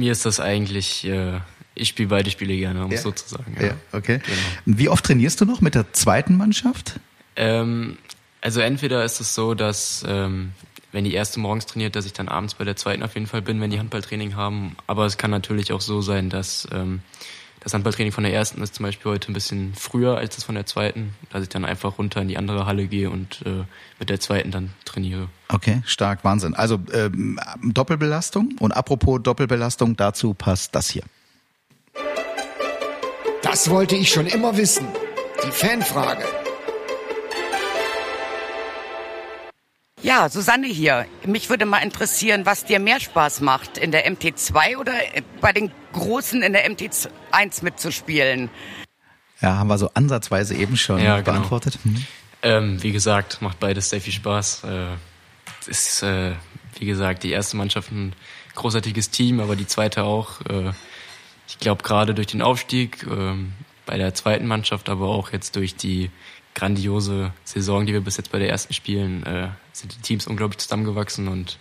mir 0.00 0.12
ist 0.12 0.26
das 0.26 0.40
eigentlich, 0.40 1.06
äh, 1.06 1.38
ich 1.74 1.88
spiele 1.88 2.08
beide 2.08 2.30
Spiele 2.30 2.56
gerne, 2.56 2.84
um 2.84 2.90
ja. 2.90 2.96
es 2.96 3.02
so 3.02 3.12
zu 3.12 3.28
sagen. 3.28 3.56
Ja, 3.60 3.68
ja 3.68 3.74
okay. 3.92 4.20
Genau. 4.24 4.78
Wie 4.78 4.88
oft 4.88 5.04
trainierst 5.04 5.40
du 5.40 5.44
noch 5.44 5.60
mit 5.60 5.74
der 5.74 5.92
zweiten 5.92 6.36
Mannschaft? 6.36 6.98
Ähm, 7.36 7.98
also 8.40 8.60
entweder 8.60 9.04
ist 9.04 9.20
es 9.20 9.34
so, 9.34 9.54
dass 9.54 10.04
ähm, 10.08 10.52
wenn 10.92 11.04
die 11.04 11.14
erste 11.14 11.38
morgens 11.38 11.66
trainiert, 11.66 11.94
dass 11.94 12.06
ich 12.06 12.12
dann 12.12 12.28
abends 12.28 12.54
bei 12.54 12.64
der 12.64 12.76
zweiten 12.76 13.02
auf 13.02 13.14
jeden 13.14 13.26
Fall 13.26 13.42
bin, 13.42 13.60
wenn 13.60 13.70
die 13.70 13.78
Handballtraining 13.78 14.34
haben. 14.34 14.76
Aber 14.86 15.06
es 15.06 15.18
kann 15.18 15.30
natürlich 15.30 15.72
auch 15.72 15.80
so 15.80 16.00
sein, 16.00 16.30
dass 16.30 16.66
ähm, 16.72 17.00
das 17.60 17.74
Handballtraining 17.74 18.12
von 18.12 18.24
der 18.24 18.32
ersten 18.32 18.62
ist 18.62 18.74
zum 18.74 18.84
Beispiel 18.84 19.12
heute 19.12 19.30
ein 19.30 19.34
bisschen 19.34 19.74
früher 19.74 20.16
als 20.16 20.34
das 20.34 20.44
von 20.44 20.54
der 20.54 20.64
zweiten, 20.66 21.14
dass 21.30 21.42
ich 21.42 21.50
dann 21.50 21.64
einfach 21.64 21.98
runter 21.98 22.22
in 22.22 22.28
die 22.28 22.38
andere 22.38 22.64
Halle 22.64 22.86
gehe 22.86 23.10
und 23.10 23.42
äh, 23.44 23.64
mit 23.98 24.08
der 24.08 24.18
zweiten 24.18 24.50
dann 24.50 24.70
trainiere. 24.86 25.28
Okay, 25.48 25.82
stark, 25.84 26.24
Wahnsinn. 26.24 26.54
Also 26.54 26.80
ähm, 26.92 27.38
Doppelbelastung 27.62 28.54
und 28.60 28.72
apropos 28.72 29.20
Doppelbelastung, 29.22 29.96
dazu 29.96 30.32
passt 30.32 30.74
das 30.74 30.88
hier. 30.88 31.02
Das 33.42 33.68
wollte 33.68 33.96
ich 33.96 34.10
schon 34.10 34.26
immer 34.26 34.56
wissen. 34.56 34.86
Die 35.44 35.50
Fanfrage. 35.50 36.39
Ja, 40.02 40.28
Susanne 40.28 40.66
hier. 40.66 41.06
Mich 41.26 41.50
würde 41.50 41.66
mal 41.66 41.78
interessieren, 41.78 42.46
was 42.46 42.64
dir 42.64 42.78
mehr 42.78 43.00
Spaß 43.00 43.42
macht, 43.42 43.76
in 43.76 43.90
der 43.90 44.10
MT2 44.10 44.78
oder 44.78 44.92
bei 45.40 45.52
den 45.52 45.70
Großen 45.92 46.42
in 46.42 46.52
der 46.52 46.70
MT1 46.70 47.62
mitzuspielen. 47.62 48.48
Ja, 49.42 49.56
haben 49.56 49.68
wir 49.68 49.78
so 49.78 49.90
ansatzweise 49.92 50.54
eben 50.54 50.76
schon 50.76 50.98
ja, 50.98 51.20
genau. 51.20 51.32
beantwortet. 51.32 51.78
Hm. 51.82 52.06
Ähm, 52.42 52.82
wie 52.82 52.92
gesagt, 52.92 53.42
macht 53.42 53.60
beides 53.60 53.90
sehr 53.90 54.00
viel 54.00 54.12
Spaß. 54.12 54.64
Äh, 54.64 54.86
ist, 55.66 56.02
äh, 56.02 56.32
wie 56.78 56.86
gesagt, 56.86 57.22
die 57.22 57.30
erste 57.30 57.56
Mannschaft 57.56 57.90
ein 57.92 58.14
großartiges 58.54 59.10
Team, 59.10 59.40
aber 59.40 59.56
die 59.56 59.66
zweite 59.66 60.04
auch. 60.04 60.40
Äh, 60.42 60.72
ich 61.46 61.58
glaube, 61.58 61.82
gerade 61.82 62.14
durch 62.14 62.28
den 62.28 62.40
Aufstieg 62.40 63.06
äh, 63.06 63.34
bei 63.84 63.98
der 63.98 64.14
zweiten 64.14 64.46
Mannschaft, 64.46 64.88
aber 64.88 65.08
auch 65.08 65.32
jetzt 65.32 65.56
durch 65.56 65.76
die 65.76 66.10
grandiose 66.54 67.32
Saison, 67.44 67.86
die 67.86 67.92
wir 67.92 68.00
bis 68.00 68.16
jetzt 68.16 68.32
bei 68.32 68.38
der 68.38 68.48
ersten 68.48 68.72
spielen, 68.72 69.24
äh, 69.24 69.48
sind 69.80 69.96
die 69.96 70.00
Teams 70.00 70.26
unglaublich 70.26 70.58
zusammengewachsen 70.58 71.28
und 71.28 71.58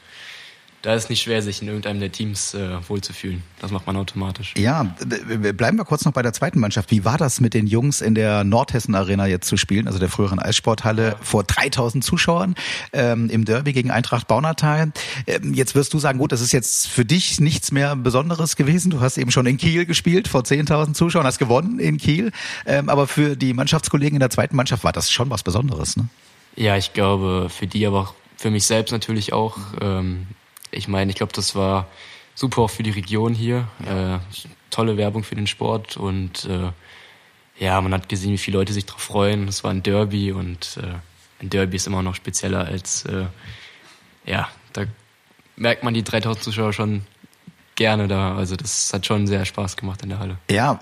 da 0.82 0.95
ist 0.95 1.03
es 1.03 1.10
nicht 1.10 1.21
schwer, 1.21 1.41
sich 1.41 1.62
in 1.62 1.67
irgendeinem 1.67 1.99
der 1.99 2.12
Teams 2.12 2.53
äh, 2.53 2.77
wohlzufühlen. 2.88 3.43
Das 3.60 3.69
macht 3.69 3.86
man 3.86 3.97
automatisch. 3.97 4.53
Ja, 4.58 4.95
bleiben 5.03 5.77
wir 5.77 5.84
kurz 5.84 6.05
noch 6.05 6.13
bei 6.13 6.21
der 6.21 6.32
zweiten 6.32 6.60
Mannschaft. 6.60 6.89
Wie 6.91 7.03
war 7.03 7.17
das 7.17 7.41
mit 7.41 7.53
den 7.53 7.67
Jungs 7.67 7.99
in 7.99 8.15
der 8.15 8.45
Nordhessen 8.45 8.95
Arena 8.95 9.27
jetzt 9.27 9.47
zu 9.49 9.58
spielen, 9.58 9.88
also 9.88 9.99
der 9.99 10.08
früheren 10.08 10.39
Eissporthalle, 10.39 11.17
vor 11.21 11.43
3000 11.43 12.01
Zuschauern 12.01 12.55
ähm, 12.93 13.29
im 13.29 13.43
Derby 13.43 13.73
gegen 13.73 13.91
Eintracht 13.91 14.27
Baunatal? 14.29 14.93
Ähm, 15.27 15.53
jetzt 15.53 15.75
wirst 15.75 15.93
du 15.93 15.99
sagen, 15.99 16.17
gut, 16.17 16.32
das 16.32 16.39
ist 16.39 16.53
jetzt 16.53 16.88
für 16.88 17.03
dich 17.03 17.41
nichts 17.41 17.73
mehr 17.73 17.97
Besonderes 17.97 18.55
gewesen. 18.55 18.89
Du 18.89 19.01
hast 19.01 19.17
eben 19.17 19.32
schon 19.32 19.47
in 19.47 19.58
Kiel 19.58 19.86
gespielt, 19.86 20.29
vor 20.29 20.43
10.000 20.43 20.93
Zuschauern, 20.93 21.25
hast 21.25 21.39
gewonnen 21.39 21.79
in 21.79 21.97
Kiel. 21.97 22.32
Ähm, 22.65 22.88
aber 22.88 23.08
für 23.08 23.36
die 23.36 23.53
Mannschaftskollegen 23.53 24.15
in 24.15 24.21
der 24.21 24.29
zweiten 24.29 24.55
Mannschaft 24.55 24.86
war 24.86 24.93
das 24.93 25.12
schon 25.12 25.29
was 25.29 25.43
Besonderes, 25.43 25.97
ne? 25.97 26.08
Ja, 26.55 26.77
ich 26.77 26.93
glaube, 26.93 27.47
für 27.49 27.67
die, 27.67 27.85
aber 27.85 28.01
auch 28.01 28.13
für 28.38 28.51
mich 28.51 28.65
selbst 28.65 28.91
natürlich 28.91 29.33
auch. 29.33 29.57
Ähm, 29.81 30.27
ich 30.71 30.88
meine, 30.88 31.12
ich 31.12 31.17
glaube, 31.17 31.33
das 31.33 31.55
war 31.55 31.88
super 32.35 32.62
auch 32.62 32.69
für 32.69 32.83
die 32.83 32.91
Region 32.91 33.33
hier. 33.33 33.67
Ja. 33.85 34.15
Äh, 34.15 34.19
tolle 34.69 34.97
Werbung 34.97 35.23
für 35.23 35.35
den 35.35 35.47
Sport 35.47 35.97
und 35.97 36.45
äh, 36.45 36.71
ja, 37.57 37.81
man 37.81 37.93
hat 37.93 38.07
gesehen, 38.07 38.31
wie 38.31 38.38
viele 38.38 38.57
Leute 38.59 38.71
sich 38.71 38.85
darauf 38.85 39.01
freuen. 39.01 39.47
Es 39.47 39.63
war 39.63 39.71
ein 39.71 39.83
Derby 39.83 40.31
und 40.31 40.77
äh, 40.81 41.43
ein 41.43 41.49
Derby 41.49 41.75
ist 41.75 41.88
immer 41.88 42.01
noch 42.01 42.15
spezieller 42.15 42.65
als, 42.65 43.03
äh, 43.05 43.25
ja, 44.25 44.47
da 44.73 44.85
merkt 45.57 45.83
man 45.83 45.93
die 45.93 46.03
3000 46.03 46.43
Zuschauer 46.43 46.71
schon 46.71 47.01
gerne 47.75 48.07
da. 48.07 48.35
Also 48.35 48.55
das 48.55 48.93
hat 48.93 49.05
schon 49.05 49.27
sehr 49.27 49.43
Spaß 49.43 49.75
gemacht 49.75 50.03
in 50.03 50.09
der 50.09 50.19
Halle. 50.19 50.38
Ja, 50.49 50.79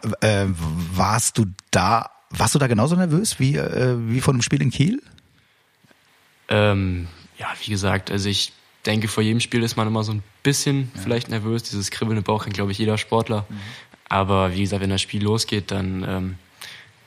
warst 0.93 1.37
du 1.37 1.45
da, 1.71 2.11
warst 2.29 2.53
du 2.53 2.59
da 2.59 2.67
genauso 2.67 2.95
nervös 2.95 3.39
wie, 3.39 3.55
wie 3.55 4.21
von 4.21 4.35
dem 4.35 4.41
Spiel 4.41 4.61
in 4.61 4.69
Kiel? 4.69 5.01
Ähm, 6.49 7.07
ja, 7.37 7.47
wie 7.63 7.71
gesagt, 7.71 8.11
also 8.11 8.29
ich 8.29 8.51
denke, 8.85 9.07
vor 9.07 9.23
jedem 9.23 9.39
Spiel 9.39 9.63
ist 9.63 9.75
man 9.75 9.87
immer 9.87 10.03
so 10.03 10.13
ein 10.13 10.23
bisschen 10.43 10.91
ja. 10.95 11.01
vielleicht 11.01 11.29
nervös. 11.29 11.63
Dieses 11.63 11.91
Kribbeln 11.91 12.17
im 12.17 12.23
Bauch 12.23 12.43
kennt, 12.43 12.55
glaube 12.55 12.71
ich, 12.71 12.77
jeder 12.77 12.97
Sportler. 12.97 13.45
Mhm. 13.49 13.59
Aber 14.09 14.53
wie 14.53 14.61
gesagt, 14.61 14.81
wenn 14.81 14.89
das 14.89 15.01
Spiel 15.01 15.23
losgeht, 15.23 15.71
dann 15.71 16.05
ähm, 16.07 16.35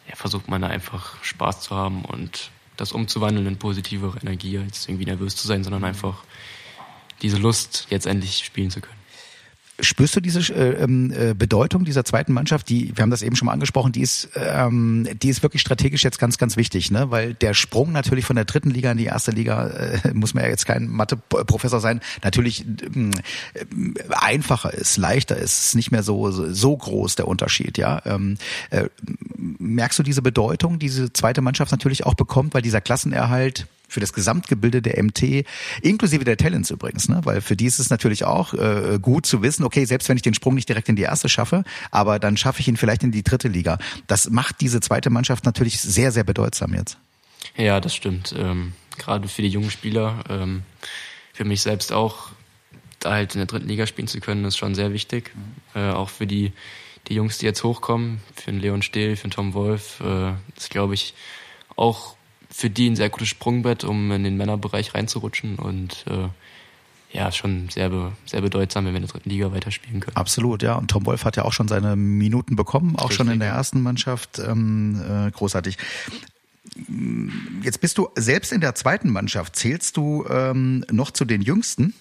ja, 0.09 0.15
versucht 0.17 0.49
man 0.49 0.63
da 0.63 0.69
einfach 0.69 1.23
Spaß 1.25 1.63
zu 1.63 1.75
haben 1.75 2.05
und 2.05 2.51
das 2.77 2.93
umzuwandeln 2.93 3.47
in 3.47 3.59
positivere 3.59 4.19
Energie, 4.21 4.59
als 4.59 4.89
irgendwie 4.89 5.05
nervös 5.05 5.37
zu 5.37 5.47
sein, 5.47 5.65
sondern 5.65 5.85
einfach 5.85 6.25
diese 7.23 7.37
Lust, 7.37 7.87
jetzt 7.91 8.07
endlich 8.07 8.45
spielen 8.45 8.71
zu 8.71 8.81
können. 8.81 9.00
Spürst 9.83 10.17
du 10.17 10.21
diese 10.21 10.41
äh, 10.53 10.83
ähm, 10.83 11.13
äh, 11.13 11.35
Bedeutung 11.35 11.85
dieser 11.85 12.05
zweiten 12.05 12.33
Mannschaft? 12.33 12.69
Die, 12.69 12.97
wir 12.97 13.03
haben 13.03 13.11
das 13.11 13.23
eben 13.23 13.37
schon 13.37 13.47
mal 13.47 13.53
angesprochen, 13.53 13.93
die 13.93 14.03
ist, 14.03 14.29
ähm, 14.35 15.09
die 15.23 15.29
ist 15.29 15.43
wirklich 15.43 15.63
strategisch 15.63 16.05
jetzt 16.05 16.19
ganz, 16.19 16.39
ganz 16.39 16.57
wichtig, 16.57 16.91
ne? 16.91 17.11
Weil 17.11 17.35
der 17.35 17.55
Sprung 17.55 17.93
natürlich 17.93 18.25
von 18.25 18.37
der 18.37 18.45
dritten 18.45 18.71
Liga 18.71 18.93
in 18.93 18.99
die 18.99 19.07
erste 19.07 19.31
Liga 19.31 19.69
äh, 19.69 19.99
muss 20.15 20.35
man 20.35 20.45
ja 20.45 20.51
jetzt 20.51 20.67
kein 20.67 20.89
Mathe-Professor 20.89 21.81
sein, 21.81 22.01
natürlich 22.23 22.65
äh, 22.67 23.11
einfacher 24.11 24.73
ist, 24.73 24.97
leichter 24.97 25.37
ist, 25.37 25.67
ist 25.67 25.75
nicht 25.75 25.91
mehr 25.91 26.03
so 26.03 26.31
so 26.31 26.77
groß 26.77 27.17
der 27.17 27.29
Unterschied, 27.29 27.79
ja. 27.79 28.03
Ähm, 28.05 28.37
äh, 28.71 28.89
merkst 29.37 29.99
du 29.99 30.03
diese 30.03 30.23
Bedeutung, 30.23 30.79
diese 30.79 31.13
zweite 31.13 31.41
Mannschaft 31.41 31.73
natürlich 31.73 32.07
auch 32.07 32.15
bekommt, 32.15 32.55
weil 32.55 32.63
dieser 32.63 32.81
Klassenerhalt 32.81 33.67
für 33.91 34.01
das 34.01 34.13
Gesamtgebilde 34.13 34.81
der 34.81 35.03
MT, 35.03 35.45
inklusive 35.83 36.25
der 36.25 36.37
Talents 36.37 36.71
übrigens, 36.71 37.09
ne? 37.09 37.21
weil 37.25 37.41
für 37.41 37.57
die 37.57 37.67
ist 37.67 37.79
es 37.79 37.91
natürlich 37.91 38.25
auch 38.25 38.55
äh, 38.55 38.99
gut 39.01 39.27
zu 39.27 39.43
wissen, 39.43 39.65
okay, 39.65 39.85
selbst 39.85 40.09
wenn 40.09 40.17
ich 40.17 40.23
den 40.23 40.35
Sprung 40.35 40.55
nicht 40.55 40.69
direkt 40.69 40.89
in 40.89 40.97
die 40.97 41.03
erste 41.03 41.29
schaffe, 41.29 41.65
aber 41.91 42.19
dann 42.19 42.37
schaffe 42.37 42.61
ich 42.61 42.69
ihn 42.69 42.77
vielleicht 42.77 43.03
in 43.03 43.13
die 43.13 43.23
dritte 43.23 43.49
Liga. 43.49 43.79
Das 44.07 44.31
macht 44.31 44.61
diese 44.61 44.81
zweite 44.81 45.11
Mannschaft 45.11 45.45
natürlich 45.45 45.81
sehr, 45.81 46.13
sehr 46.13 46.25
bedeutsam 46.25 46.75
jetzt. 46.75 46.99
Ja, 47.57 47.81
das 47.81 47.95
stimmt. 47.95 48.35
Ähm, 48.39 48.73
gerade 48.97 49.29
für 49.29 49.43
die 49.43 49.49
jungen 49.49 49.71
Spieler, 49.71 50.25
ähm, 50.29 50.63
für 51.33 51.45
mich 51.45 51.63
selbst 51.63 51.93
auch, 51.93 52.31
da 53.01 53.13
halt 53.13 53.35
in 53.35 53.39
der 53.39 53.47
dritten 53.47 53.69
Liga 53.69 53.87
spielen 53.87 54.09
zu 54.09 54.21
können, 54.21 54.45
ist 54.45 54.59
schon 54.59 54.75
sehr 54.75 54.93
wichtig. 54.93 55.33
Äh, 55.75 55.91
auch 55.91 56.11
für 56.11 56.27
die, 56.27 56.53
die 57.09 57.15
Jungs, 57.15 57.39
die 57.39 57.47
jetzt 57.47 57.65
hochkommen, 57.65 58.21
für 58.35 58.51
den 58.51 58.61
Leon 58.61 58.83
Stehl, 58.83 59.17
für 59.17 59.27
den 59.27 59.33
Tom 59.33 59.55
Wolf, 59.55 60.01
äh, 60.01 60.33
ist, 60.57 60.71
glaube 60.71 60.95
ich, 60.95 61.15
auch 61.77 62.15
für 62.51 62.71
die 62.71 62.91
ein 62.91 62.97
sehr 62.97 63.11
gutes 63.11 63.29
Sprungbrett, 63.29 63.85
um 63.85 64.11
in 64.13 64.25
den 64.25 64.37
Männerbereich 64.37 64.95
reinzurutschen 64.95 65.57
und 65.57 66.05
äh, 66.09 66.29
ja, 67.13 67.33
schon 67.33 67.69
sehr, 67.71 67.91
sehr 68.25 68.41
bedeutsam, 68.41 68.85
wenn 68.85 68.93
wir 68.93 68.99
in 68.99 69.07
der 69.07 69.13
dritten 69.13 69.31
Liga 69.31 69.53
weiterspielen 69.53 70.01
können. 70.01 70.17
Absolut, 70.17 70.63
ja. 70.63 70.75
Und 70.75 70.91
Tom 70.91 71.07
Wolf 71.07 71.25
hat 71.25 71.37
ja 71.37 71.45
auch 71.45 71.53
schon 71.53 71.67
seine 71.67 71.97
Minuten 71.97 72.55
bekommen, 72.55 72.95
auch 72.97 73.11
Richtig. 73.11 73.17
schon 73.17 73.31
in 73.31 73.41
der 73.41 73.49
ersten 73.49 73.83
Mannschaft. 73.83 74.39
Ähm, 74.39 75.01
äh, 75.09 75.31
großartig. 75.31 75.77
Jetzt 77.63 77.81
bist 77.81 77.99
du 77.99 78.11
selbst 78.15 78.53
in 78.53 78.61
der 78.61 78.77
zweiten 78.77 79.11
Mannschaft. 79.11 79.57
Zählst 79.57 79.97
du 79.97 80.25
ähm, 80.29 80.85
noch 80.91 81.11
zu 81.11 81.25
den 81.25 81.43
Jüngsten? 81.43 81.95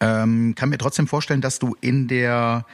Ähm, 0.00 0.54
kann 0.54 0.70
mir 0.70 0.78
trotzdem 0.78 1.06
vorstellen, 1.06 1.42
dass 1.42 1.58
du 1.58 1.76
in 1.80 2.08
der 2.08 2.64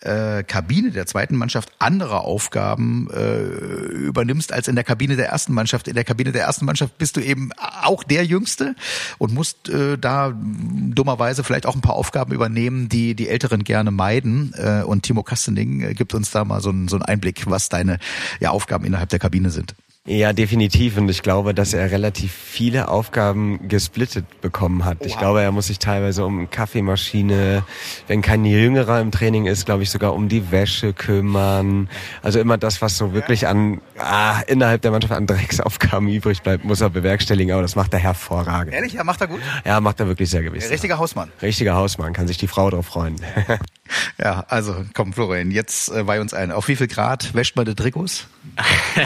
äh, 0.00 0.44
Kabine 0.44 0.90
der 0.90 1.06
zweiten 1.06 1.36
Mannschaft 1.36 1.72
andere 1.78 2.20
Aufgaben 2.20 3.08
äh, 3.10 3.42
übernimmst 3.42 4.52
als 4.52 4.68
in 4.68 4.74
der 4.74 4.84
Kabine 4.84 5.16
der 5.16 5.28
ersten 5.28 5.52
Mannschaft. 5.52 5.88
In 5.88 5.94
der 5.94 6.04
Kabine 6.04 6.32
der 6.32 6.42
ersten 6.42 6.64
Mannschaft 6.64 6.96
bist 6.98 7.16
du 7.16 7.20
eben 7.20 7.50
auch 7.82 8.04
der 8.04 8.24
Jüngste 8.24 8.76
und 9.18 9.34
musst 9.34 9.68
äh, 9.68 9.98
da 9.98 10.32
dummerweise 10.32 11.44
vielleicht 11.44 11.66
auch 11.66 11.74
ein 11.74 11.80
paar 11.80 11.94
Aufgaben 11.94 12.32
übernehmen, 12.32 12.88
die 12.88 13.14
die 13.14 13.28
Älteren 13.28 13.64
gerne 13.64 13.90
meiden. 13.90 14.52
Äh, 14.56 14.82
und 14.84 15.02
Timo 15.02 15.22
Kastening 15.22 15.80
äh, 15.80 15.94
gibt 15.94 16.14
uns 16.14 16.30
da 16.30 16.44
mal 16.44 16.60
so 16.60 16.70
einen, 16.70 16.88
so 16.88 16.96
einen 16.96 17.04
Einblick, 17.04 17.50
was 17.50 17.68
deine 17.68 17.98
ja, 18.38 18.50
Aufgaben 18.50 18.84
innerhalb 18.84 19.08
der 19.08 19.18
Kabine 19.18 19.50
sind. 19.50 19.74
Ja, 20.06 20.32
definitiv. 20.32 20.96
Und 20.96 21.08
ich 21.08 21.22
glaube, 21.22 21.52
dass 21.52 21.74
er 21.74 21.90
relativ 21.90 22.32
viele 22.32 22.88
Aufgaben 22.88 23.68
gesplittet 23.68 24.24
bekommen 24.40 24.84
hat. 24.84 25.00
Wow. 25.00 25.06
Ich 25.06 25.18
glaube, 25.18 25.42
er 25.42 25.50
muss 25.50 25.66
sich 25.66 25.80
teilweise 25.80 26.24
um 26.24 26.48
Kaffeemaschine, 26.48 27.64
wenn 28.06 28.22
kein 28.22 28.44
Jüngerer 28.44 29.00
im 29.00 29.10
Training 29.10 29.46
ist, 29.46 29.66
glaube 29.66 29.82
ich 29.82 29.90
sogar 29.90 30.14
um 30.14 30.28
die 30.28 30.52
Wäsche 30.52 30.92
kümmern. 30.92 31.88
Also 32.22 32.38
immer 32.38 32.56
das, 32.56 32.80
was 32.80 32.96
so 32.96 33.12
wirklich 33.12 33.48
an 33.48 33.80
ah, 33.98 34.40
innerhalb 34.46 34.82
der 34.82 34.92
Mannschaft 34.92 35.12
an 35.12 35.26
Drecksaufgaben 35.26 36.08
übrig 36.08 36.42
bleibt, 36.42 36.64
muss 36.64 36.80
er 36.80 36.90
bewerkstelligen. 36.90 37.52
Aber 37.52 37.62
das 37.62 37.74
macht 37.74 37.92
er 37.92 37.98
hervorragend. 37.98 38.74
Ehrlich? 38.74 38.92
Ja, 38.92 39.02
macht 39.02 39.20
er 39.20 39.26
gut? 39.26 39.40
Ja, 39.64 39.80
macht 39.80 39.98
er 39.98 40.06
wirklich 40.06 40.30
sehr 40.30 40.42
gewiss. 40.42 40.70
Richtiger 40.70 40.98
Hausmann. 40.98 41.32
Richtiger 41.42 41.74
Hausmann, 41.74 42.12
kann 42.12 42.28
sich 42.28 42.38
die 42.38 42.46
Frau 42.48 42.70
drauf 42.70 42.86
freuen. 42.86 43.16
ja, 44.18 44.44
also 44.48 44.84
komm, 44.94 45.12
Florian, 45.12 45.50
jetzt 45.50 45.90
äh, 45.90 46.04
bei 46.04 46.20
uns 46.20 46.34
ein. 46.34 46.52
Auf 46.52 46.68
wie 46.68 46.76
viel 46.76 46.88
Grad 46.88 47.34
wäscht 47.34 47.56
man 47.56 47.66
die 47.66 47.74
Trikots? 47.74 48.26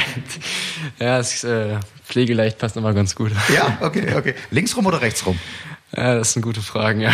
ja, 0.98 1.18
das 1.18 1.44
äh, 1.44 1.78
Pflegeleicht 2.04 2.58
passt 2.58 2.76
immer 2.76 2.92
ganz 2.94 3.14
gut. 3.14 3.32
Ja, 3.54 3.78
okay, 3.80 4.14
okay. 4.16 4.34
Links 4.50 4.76
rum 4.76 4.86
oder 4.86 5.00
rechts 5.00 5.24
rum? 5.26 5.38
Ja, 5.96 6.14
das 6.14 6.32
sind 6.32 6.42
gute 6.42 6.62
Fragen, 6.62 7.00
ja. 7.00 7.12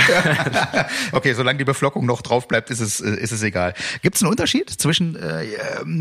okay, 1.12 1.32
solange 1.32 1.58
die 1.58 1.64
Beflockung 1.64 2.04
noch 2.04 2.20
drauf 2.20 2.46
bleibt, 2.46 2.70
ist 2.70 2.80
es, 2.80 3.00
äh, 3.00 3.14
ist 3.16 3.32
es 3.32 3.42
egal. 3.42 3.74
Gibt 4.02 4.16
es 4.16 4.22
einen 4.22 4.30
Unterschied 4.30 4.68
zwischen, 4.68 5.16
äh, 5.16 5.46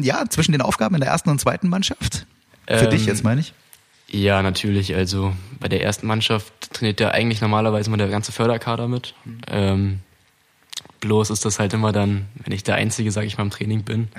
ja, 0.02 0.26
zwischen 0.30 0.52
den 0.52 0.62
Aufgaben 0.62 0.96
in 0.96 1.02
der 1.02 1.10
ersten 1.10 1.30
und 1.30 1.40
zweiten 1.40 1.70
Mannschaft? 1.70 2.26
Für 2.68 2.86
ähm, 2.86 2.90
dich 2.90 3.06
jetzt, 3.06 3.24
meine 3.24 3.42
ich? 3.42 3.54
Ja, 4.08 4.42
natürlich. 4.42 4.96
Also 4.96 5.34
bei 5.60 5.68
der 5.68 5.84
ersten 5.84 6.08
Mannschaft 6.08 6.54
trainiert 6.74 7.00
ja 7.00 7.12
eigentlich 7.12 7.42
normalerweise 7.42 7.90
mal 7.90 7.98
der 7.98 8.10
ganze 8.10 8.32
Förderkader 8.32 8.88
mit. 8.88 9.14
Mhm. 9.24 9.40
Ähm, 9.48 10.00
bloß 11.00 11.30
ist 11.30 11.46
das 11.46 11.60
halt 11.60 11.74
immer 11.74 11.92
dann, 11.92 12.26
wenn 12.44 12.54
ich 12.54 12.64
der 12.64 12.76
Einzige, 12.76 13.12
sag 13.12 13.26
ich 13.26 13.38
mal, 13.38 13.44
im 13.44 13.50
Training 13.50 13.84
bin. 13.84 14.10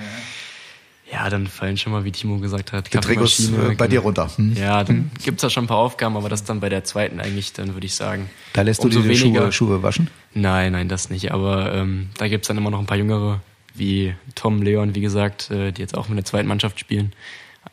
Ja 1.11 1.31
dann 1.31 1.47
fallen 1.47 1.77
schon 1.77 1.93
mal, 1.93 2.05
wie 2.05 2.11
Timo 2.11 2.39
gesagt 2.39 2.73
hat, 2.73 2.93
die 2.93 2.99
Trikots 2.99 3.51
äh, 3.51 3.75
bei 3.77 3.87
dir 3.87 4.01
runter. 4.01 4.29
Hm. 4.37 4.57
Ja, 4.57 4.83
dann 4.83 4.97
hm. 4.97 5.11
gibt's 5.25 5.43
da 5.43 5.51
schon 5.51 5.65
ein 5.65 5.69
paar 5.69 5.77
Aufgaben, 5.79 6.17
aber 6.17 6.29
das 6.29 6.43
dann 6.43 6.59
bei 6.59 6.69
der 6.69 6.83
zweiten 6.83 7.21
eigentlich, 7.21 7.53
dann 7.53 7.75
würde 7.75 7.87
ich 7.87 7.95
sagen. 7.95 8.29
Da 8.55 8.63
lässt 8.63 8.83
du 8.83 8.89
die 8.89 9.17
Schuhe, 9.17 9.53
Schuhe 9.53 9.83
waschen? 9.85 10.11
Nein, 10.35 10.73
nein, 10.73 10.89
das 10.89 11.09
nicht. 11.09 11.31
Aber 11.31 11.73
ähm, 11.73 12.11
da 12.19 12.27
gibt's 12.27 12.49
dann 12.49 12.57
immer 12.57 12.71
noch 12.71 12.81
ein 12.81 12.87
paar 12.87 12.97
Jüngere, 12.97 13.41
wie 13.75 14.15
Tom, 14.35 14.63
Leon, 14.63 14.95
wie 14.97 15.01
gesagt, 15.01 15.51
äh, 15.51 15.71
die 15.71 15.81
jetzt 15.81 15.97
auch 15.97 16.09
mit 16.09 16.19
der 16.19 16.25
zweiten 16.25 16.49
Mannschaft 16.49 16.81
spielen. 16.81 17.13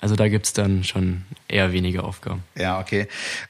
Also 0.01 0.15
da 0.15 0.27
gibt's 0.27 0.53
dann 0.53 0.83
schon 0.83 1.23
eher 1.47 1.71
weniger 1.71 2.03
Aufgaben. 2.03 2.43
Ja, 2.57 2.79
okay. 2.79 3.07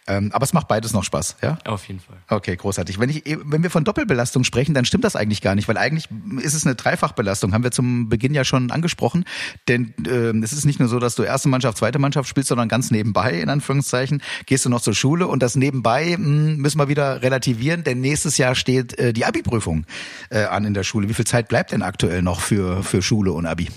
Ähm, 0.08 0.32
aber 0.34 0.44
es 0.44 0.54
macht 0.54 0.68
beides 0.68 0.94
noch 0.94 1.04
Spaß, 1.04 1.38
ja? 1.42 1.58
Auf 1.66 1.88
jeden 1.88 2.00
Fall. 2.00 2.18
Okay, 2.28 2.56
großartig. 2.56 3.00
Wenn, 3.00 3.10
ich, 3.10 3.24
wenn 3.26 3.64
wir 3.64 3.70
von 3.70 3.84
Doppelbelastung 3.84 4.44
sprechen, 4.44 4.74
dann 4.74 4.86
stimmt 4.86 5.04
das 5.04 5.16
eigentlich 5.16 5.42
gar 5.42 5.56
nicht, 5.56 5.68
weil 5.68 5.78
eigentlich 5.78 6.10
ist 6.42 6.54
es 6.54 6.66
eine 6.66 6.76
Dreifachbelastung, 6.76 7.54
haben 7.54 7.64
wir 7.64 7.72
zum 7.72 8.10
Beginn 8.10 8.34
ja 8.34 8.44
schon 8.44 8.72
angesprochen. 8.72 9.26
Denn 9.68 9.94
äh, 10.06 10.38
es 10.44 10.54
ist 10.54 10.66
nicht 10.66 10.80
nur 10.80 10.90
so, 10.90 11.00
dass 11.00 11.16
du 11.16 11.24
erste 11.24 11.50
Mannschaft, 11.50 11.78
zweite 11.78 12.00
Mannschaft 12.00 12.30
spielst, 12.30 12.50
sondern 12.50 12.68
ganz 12.68 12.92
nebenbei, 12.92 13.40
in 13.40 13.50
Anführungszeichen, 13.50 14.22
gehst 14.46 14.66
du 14.66 14.70
noch 14.70 14.82
zur 14.82 14.94
Schule 14.94 15.28
und 15.28 15.42
das 15.42 15.56
nebenbei 15.56 16.16
mh, 16.18 16.26
hm, 16.26 16.58
müssen 16.58 16.78
wir 16.78 16.88
wieder 16.88 17.22
relativieren, 17.22 17.84
denn 17.84 18.02
nächstes 18.02 18.38
Jahr 18.38 18.56
steht 18.56 18.98
äh, 19.00 19.14
die 19.14 19.26
Abi-Prüfung 19.26 19.86
äh, 20.30 20.44
an 20.44 20.66
in 20.66 20.74
der 20.74 20.84
Schule. 20.84 21.10
Wie 21.10 21.14
viel 21.14 21.26
Zeit 21.26 21.48
bleibt 21.48 21.72
denn 21.72 21.82
aktuell 21.82 22.22
noch 22.22 22.42
für, 22.42 22.84
für 22.84 23.02
Schule 23.02 23.32
und 23.32 23.46
Abi? 23.46 23.70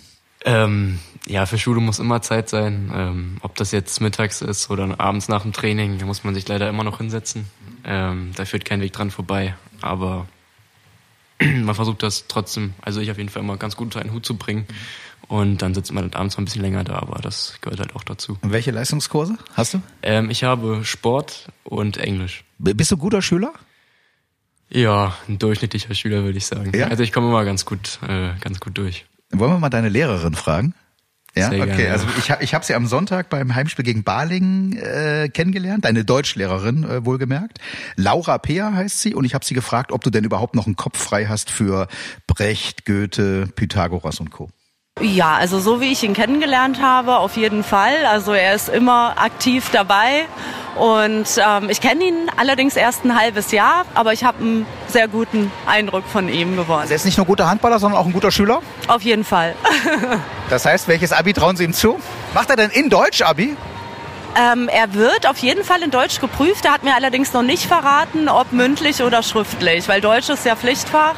Ähm, 0.44 1.00
ja, 1.26 1.44
für 1.44 1.58
Schule 1.58 1.80
muss 1.80 1.98
immer 1.98 2.22
Zeit 2.22 2.48
sein. 2.48 2.90
Ähm, 2.94 3.36
ob 3.42 3.56
das 3.56 3.72
jetzt 3.72 4.00
mittags 4.00 4.42
ist 4.42 4.70
oder 4.70 4.98
abends 4.98 5.28
nach 5.28 5.42
dem 5.42 5.52
Training, 5.52 5.98
da 5.98 6.06
muss 6.06 6.24
man 6.24 6.34
sich 6.34 6.46
leider 6.46 6.68
immer 6.68 6.84
noch 6.84 6.98
hinsetzen. 6.98 7.46
Ähm, 7.84 8.30
da 8.36 8.44
führt 8.44 8.64
kein 8.64 8.80
Weg 8.80 8.92
dran 8.92 9.10
vorbei. 9.10 9.56
Aber 9.80 10.26
man 11.40 11.74
versucht 11.74 12.02
das 12.02 12.28
trotzdem, 12.28 12.74
also 12.80 13.00
ich 13.00 13.10
auf 13.10 13.18
jeden 13.18 13.28
Fall 13.28 13.42
immer 13.42 13.56
ganz 13.56 13.76
gut 13.76 13.86
unter 13.86 14.00
einen 14.00 14.12
Hut 14.12 14.24
zu 14.24 14.36
bringen. 14.36 14.66
Und 15.28 15.62
dann 15.62 15.74
sitzt 15.74 15.92
man 15.92 16.08
dann 16.08 16.18
abends 16.18 16.36
mal 16.36 16.42
ein 16.42 16.44
bisschen 16.44 16.62
länger 16.62 16.84
da, 16.84 17.00
aber 17.00 17.20
das 17.20 17.58
gehört 17.60 17.80
halt 17.80 17.96
auch 17.96 18.04
dazu. 18.04 18.38
Und 18.42 18.52
welche 18.52 18.70
Leistungskurse 18.70 19.36
hast 19.54 19.74
du? 19.74 19.82
Ähm, 20.02 20.30
ich 20.30 20.44
habe 20.44 20.84
Sport 20.84 21.48
und 21.64 21.96
Englisch. 21.96 22.44
Bist 22.58 22.92
du 22.92 22.96
guter 22.96 23.22
Schüler? 23.22 23.52
Ja, 24.68 25.16
ein 25.28 25.38
durchschnittlicher 25.40 25.94
Schüler 25.94 26.22
würde 26.22 26.38
ich 26.38 26.46
sagen. 26.46 26.72
Ja? 26.76 26.86
Also 26.88 27.02
ich 27.02 27.12
komme 27.12 27.28
immer 27.28 27.44
ganz 27.44 27.64
gut, 27.64 27.98
äh, 28.06 28.32
ganz 28.40 28.60
gut 28.60 28.78
durch. 28.78 29.06
Wollen 29.32 29.52
wir 29.52 29.58
mal 29.58 29.68
deine 29.68 29.88
Lehrerin 29.88 30.34
fragen? 30.34 30.74
Ja, 31.36 31.50
Sehr 31.50 31.62
okay. 31.62 31.76
Gerne. 31.76 31.92
Also 31.92 32.06
ich, 32.18 32.30
ich 32.40 32.54
habe 32.54 32.64
sie 32.64 32.74
am 32.74 32.86
Sonntag 32.86 33.28
beim 33.28 33.54
Heimspiel 33.54 33.84
gegen 33.84 34.04
Balingen 34.04 34.78
äh, 34.78 35.28
kennengelernt, 35.28 35.84
deine 35.84 36.04
Deutschlehrerin 36.04 36.84
äh, 36.84 37.04
wohlgemerkt. 37.04 37.58
Laura 37.96 38.38
Peer 38.38 38.72
heißt 38.72 39.00
sie 39.00 39.14
und 39.14 39.26
ich 39.26 39.34
habe 39.34 39.44
sie 39.44 39.54
gefragt, 39.54 39.92
ob 39.92 40.02
du 40.02 40.10
denn 40.10 40.24
überhaupt 40.24 40.54
noch 40.54 40.66
einen 40.66 40.76
Kopf 40.76 40.98
frei 40.98 41.26
hast 41.26 41.50
für 41.50 41.88
Brecht, 42.26 42.86
Goethe, 42.86 43.48
Pythagoras 43.54 44.18
und 44.20 44.30
Co. 44.30 44.48
Ja, 45.02 45.34
also 45.34 45.60
so 45.60 45.82
wie 45.82 45.92
ich 45.92 46.02
ihn 46.02 46.14
kennengelernt 46.14 46.80
habe, 46.80 47.18
auf 47.18 47.36
jeden 47.36 47.62
Fall. 47.64 48.06
Also 48.06 48.32
er 48.32 48.54
ist 48.54 48.70
immer 48.70 49.20
aktiv 49.20 49.68
dabei 49.70 50.24
und 50.76 51.26
ähm, 51.38 51.70
ich 51.70 51.80
kenne 51.80 52.04
ihn 52.04 52.30
allerdings 52.36 52.76
erst 52.76 53.04
ein 53.04 53.18
halbes 53.18 53.50
Jahr, 53.50 53.84
aber 53.94 54.12
ich 54.12 54.24
habe 54.24 54.38
einen 54.40 54.66
sehr 54.88 55.08
guten 55.08 55.50
Eindruck 55.66 56.04
von 56.06 56.28
ihm 56.28 56.56
gewonnen. 56.56 56.80
Also 56.80 56.92
er 56.92 56.96
ist 56.96 57.06
nicht 57.06 57.16
nur 57.16 57.26
guter 57.26 57.48
Handballer, 57.48 57.78
sondern 57.78 57.98
auch 58.00 58.06
ein 58.06 58.12
guter 58.12 58.30
Schüler? 58.30 58.60
Auf 58.86 59.02
jeden 59.02 59.24
Fall. 59.24 59.54
das 60.50 60.66
heißt, 60.66 60.86
welches 60.88 61.12
Abi 61.12 61.32
trauen 61.32 61.56
Sie 61.56 61.64
ihm 61.64 61.72
zu? 61.72 61.98
Macht 62.34 62.50
er 62.50 62.56
denn 62.56 62.70
in 62.70 62.90
Deutsch 62.90 63.22
Abi? 63.22 63.56
Ähm, 64.38 64.68
er 64.68 64.92
wird 64.92 65.26
auf 65.26 65.38
jeden 65.38 65.64
Fall 65.64 65.82
in 65.82 65.90
Deutsch 65.90 66.20
geprüft. 66.20 66.66
Er 66.66 66.72
hat 66.72 66.84
mir 66.84 66.94
allerdings 66.94 67.32
noch 67.32 67.42
nicht 67.42 67.64
verraten, 67.64 68.28
ob 68.28 68.52
mündlich 68.52 69.02
oder 69.02 69.22
schriftlich, 69.22 69.88
weil 69.88 70.02
Deutsch 70.02 70.28
ist 70.28 70.44
ja 70.44 70.56
Pflichtfach. 70.56 71.14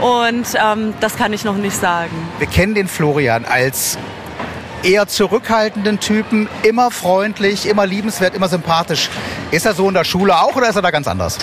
Und 0.00 0.46
ähm, 0.54 0.94
das 1.00 1.16
kann 1.16 1.32
ich 1.34 1.44
noch 1.44 1.56
nicht 1.56 1.76
sagen. 1.76 2.10
Wir 2.38 2.46
kennen 2.46 2.74
den 2.74 2.88
Florian 2.88 3.44
als 3.44 3.98
eher 4.84 5.08
zurückhaltenden 5.08 5.98
Typen, 5.98 6.48
immer 6.62 6.90
freundlich, 6.90 7.66
immer 7.66 7.86
liebenswert, 7.86 8.34
immer 8.34 8.48
sympathisch. 8.48 9.10
Ist 9.50 9.66
er 9.66 9.74
so 9.74 9.88
in 9.88 9.94
der 9.94 10.04
Schule 10.04 10.38
auch 10.38 10.54
oder 10.54 10.68
ist 10.68 10.76
er 10.76 10.82
da 10.82 10.90
ganz 10.90 11.08
anders? 11.08 11.38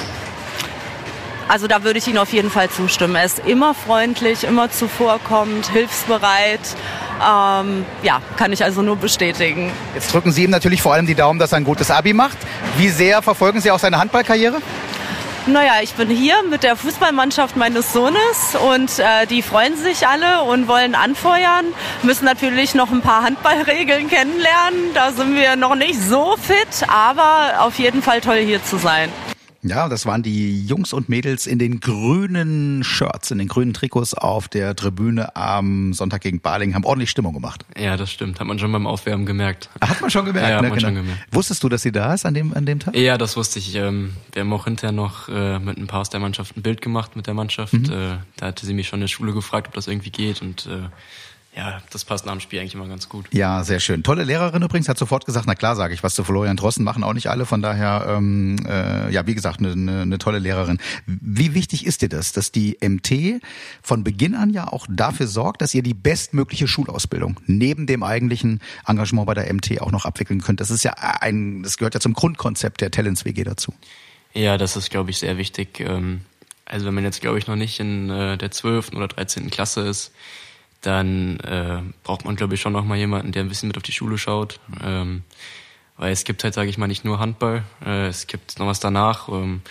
Also 1.47 1.67
da 1.67 1.83
würde 1.83 1.99
ich 1.99 2.07
Ihnen 2.07 2.17
auf 2.17 2.31
jeden 2.31 2.49
Fall 2.49 2.69
zustimmen. 2.69 3.15
Er 3.15 3.25
ist 3.25 3.39
immer 3.39 3.73
freundlich, 3.73 4.45
immer 4.45 4.71
zuvorkommend, 4.71 5.67
hilfsbereit. 5.67 6.61
Ähm, 7.21 7.85
ja, 8.03 8.21
kann 8.37 8.53
ich 8.53 8.63
also 8.63 8.81
nur 8.81 8.95
bestätigen. 8.95 9.69
Jetzt 9.93 10.13
drücken 10.13 10.31
Sie 10.31 10.45
ihm 10.45 10.49
natürlich 10.49 10.81
vor 10.81 10.93
allem 10.93 11.07
die 11.07 11.15
Daumen, 11.15 11.39
dass 11.39 11.51
er 11.51 11.57
ein 11.57 11.65
gutes 11.65 11.91
Abi 11.91 12.13
macht. 12.13 12.37
Wie 12.77 12.87
sehr 12.87 13.21
verfolgen 13.21 13.59
Sie 13.59 13.69
auch 13.69 13.79
seine 13.79 13.97
Handballkarriere? 13.97 14.61
Naja, 15.47 15.73
ich 15.81 15.95
bin 15.95 16.07
hier 16.07 16.43
mit 16.43 16.61
der 16.61 16.75
Fußballmannschaft 16.75 17.57
meines 17.57 17.93
Sohnes 17.93 18.55
und 18.71 18.99
äh, 18.99 19.25
die 19.25 19.41
freuen 19.41 19.75
sich 19.75 20.07
alle 20.07 20.43
und 20.43 20.67
wollen 20.67 20.93
anfeuern. 20.93 21.65
Müssen 22.03 22.25
natürlich 22.25 22.75
noch 22.75 22.91
ein 22.91 23.01
paar 23.01 23.23
Handballregeln 23.23 24.07
kennenlernen. 24.07 24.93
Da 24.93 25.11
sind 25.11 25.35
wir 25.35 25.55
noch 25.55 25.73
nicht 25.73 25.99
so 25.99 26.35
fit, 26.39 26.87
aber 26.87 27.65
auf 27.65 27.79
jeden 27.79 28.03
Fall 28.03 28.21
toll 28.21 28.37
hier 28.37 28.63
zu 28.63 28.77
sein. 28.77 29.11
Ja, 29.63 29.89
das 29.89 30.05
waren 30.05 30.23
die 30.23 30.65
Jungs 30.65 30.91
und 30.91 31.07
Mädels 31.07 31.45
in 31.45 31.59
den 31.59 31.79
grünen 31.79 32.83
Shirts, 32.83 33.31
in 33.31 33.37
den 33.37 33.47
grünen 33.47 33.73
Trikots 33.73 34.13
auf 34.13 34.47
der 34.47 34.75
Tribüne 34.75 35.35
am 35.35 35.93
Sonntag 35.93 36.21
gegen 36.21 36.39
Baling, 36.39 36.73
haben 36.73 36.83
ordentlich 36.83 37.11
Stimmung 37.11 37.33
gemacht. 37.33 37.65
Ja, 37.77 37.95
das 37.95 38.11
stimmt. 38.11 38.39
Hat 38.39 38.47
man 38.47 38.57
schon 38.57 38.71
beim 38.71 38.87
Aufwärmen 38.87 39.25
gemerkt. 39.25 39.69
Hat 39.81 40.01
man 40.01 40.09
schon 40.09 40.25
gemerkt, 40.25 40.49
ja, 40.49 40.61
ne? 40.61 40.67
hat 40.67 40.69
man 40.69 40.79
genau. 40.79 40.87
schon 40.87 40.95
gemerkt. 40.95 41.27
Wusstest 41.31 41.63
du, 41.63 41.69
dass 41.69 41.83
sie 41.83 41.91
da 41.91 42.13
ist 42.13 42.25
an 42.25 42.33
dem, 42.33 42.53
an 42.53 42.65
dem 42.65 42.79
Tag? 42.79 42.95
Ja, 42.95 43.17
das 43.17 43.37
wusste 43.37 43.59
ich. 43.59 43.75
Ähm, 43.75 44.13
wir 44.33 44.41
haben 44.41 44.53
auch 44.53 44.65
hinterher 44.65 44.91
noch 44.91 45.29
äh, 45.29 45.59
mit 45.59 45.77
ein 45.77 45.87
paar 45.87 46.01
aus 46.01 46.09
der 46.09 46.19
Mannschaft 46.19 46.57
ein 46.57 46.63
Bild 46.63 46.81
gemacht 46.81 47.15
mit 47.15 47.27
der 47.27 47.33
Mannschaft. 47.33 47.73
Mhm. 47.73 47.85
Äh, 47.85 48.17
da 48.37 48.47
hatte 48.47 48.65
sie 48.65 48.73
mich 48.73 48.87
schon 48.87 48.97
in 48.97 49.01
der 49.01 49.07
Schule 49.09 49.33
gefragt, 49.33 49.67
ob 49.67 49.73
das 49.75 49.87
irgendwie 49.87 50.11
geht 50.11 50.41
und 50.41 50.65
äh, 50.65 50.89
ja, 51.55 51.81
das 51.89 52.05
passt 52.05 52.25
nach 52.25 52.31
dem 52.31 52.39
Spiel 52.39 52.59
eigentlich 52.59 52.75
immer 52.75 52.87
ganz 52.87 53.09
gut. 53.09 53.25
Ja, 53.33 53.65
sehr 53.65 53.81
schön. 53.81 54.03
Tolle 54.03 54.23
Lehrerin 54.23 54.61
übrigens, 54.61 54.87
hat 54.87 54.97
sofort 54.97 55.25
gesagt, 55.25 55.47
na 55.47 55.55
klar 55.55 55.75
sage 55.75 55.93
ich 55.93 56.01
was 56.01 56.15
zu 56.15 56.23
Florian 56.23 56.55
Drossen, 56.55 56.85
machen 56.85 57.03
auch 57.03 57.13
nicht 57.13 57.27
alle, 57.27 57.45
von 57.45 57.61
daher, 57.61 58.05
ähm, 58.07 58.55
äh, 58.65 59.11
ja, 59.11 59.27
wie 59.27 59.35
gesagt, 59.35 59.59
eine, 59.59 59.73
eine, 59.73 60.01
eine 60.03 60.17
tolle 60.17 60.39
Lehrerin. 60.39 60.77
Wie 61.05 61.53
wichtig 61.53 61.85
ist 61.85 62.01
dir 62.01 62.09
das, 62.09 62.31
dass 62.31 62.53
die 62.53 62.77
MT 62.81 63.41
von 63.81 64.05
Beginn 64.05 64.33
an 64.33 64.51
ja 64.51 64.71
auch 64.71 64.87
dafür 64.89 65.27
sorgt, 65.27 65.61
dass 65.61 65.73
ihr 65.73 65.83
die 65.83 65.93
bestmögliche 65.93 66.69
Schulausbildung 66.69 67.37
neben 67.47 67.85
dem 67.85 68.03
eigentlichen 68.03 68.61
Engagement 68.87 69.27
bei 69.27 69.33
der 69.33 69.53
MT 69.53 69.81
auch 69.81 69.91
noch 69.91 70.05
abwickeln 70.05 70.41
könnt? 70.41 70.61
Das 70.61 70.71
ist 70.71 70.83
ja 70.83 70.93
ein, 70.93 71.63
das 71.63 71.77
gehört 71.77 71.95
ja 71.95 71.99
zum 71.99 72.13
Grundkonzept 72.13 72.79
der 72.79 72.91
Talents 72.91 73.25
WG 73.25 73.43
dazu. 73.43 73.73
Ja, 74.33 74.57
das 74.57 74.77
ist, 74.77 74.89
glaube 74.89 75.09
ich, 75.09 75.17
sehr 75.17 75.37
wichtig. 75.37 75.81
Ähm, 75.81 76.21
also 76.63 76.85
wenn 76.85 76.93
man 76.93 77.03
jetzt, 77.03 77.19
glaube 77.19 77.37
ich, 77.39 77.47
noch 77.47 77.57
nicht 77.57 77.81
in 77.81 78.09
äh, 78.09 78.37
der 78.37 78.51
12. 78.51 78.93
oder 78.93 79.09
13. 79.09 79.49
Klasse 79.49 79.81
ist, 79.81 80.13
dann 80.81 81.39
äh, 81.41 81.81
braucht 82.03 82.25
man, 82.25 82.35
glaube 82.35 82.55
ich, 82.55 82.61
schon 82.61 82.73
noch 82.73 82.85
mal 82.85 82.97
jemanden, 82.97 83.31
der 83.31 83.43
ein 83.43 83.49
bisschen 83.49 83.67
mit 83.67 83.77
auf 83.77 83.83
die 83.83 83.91
Schule 83.91 84.17
schaut. 84.17 84.59
Ähm, 84.83 85.23
weil 85.97 86.11
es 86.11 86.23
gibt 86.23 86.43
halt, 86.43 86.53
sage 86.53 86.69
ich 86.69 86.77
mal, 86.77 86.87
nicht 86.87 87.05
nur 87.05 87.19
Handball, 87.19 87.63
äh, 87.85 88.07
es 88.07 88.27
gibt 88.27 88.57
noch 88.57 88.67
was 88.67 88.79
danach. 88.79 89.29
Ähm, 89.29 89.61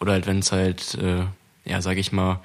oder 0.00 0.12
halt, 0.12 0.26
wenn 0.26 0.38
es 0.38 0.52
halt, 0.52 0.94
äh, 0.94 1.24
ja, 1.64 1.82
sage 1.82 2.00
ich 2.00 2.12
mal, 2.12 2.40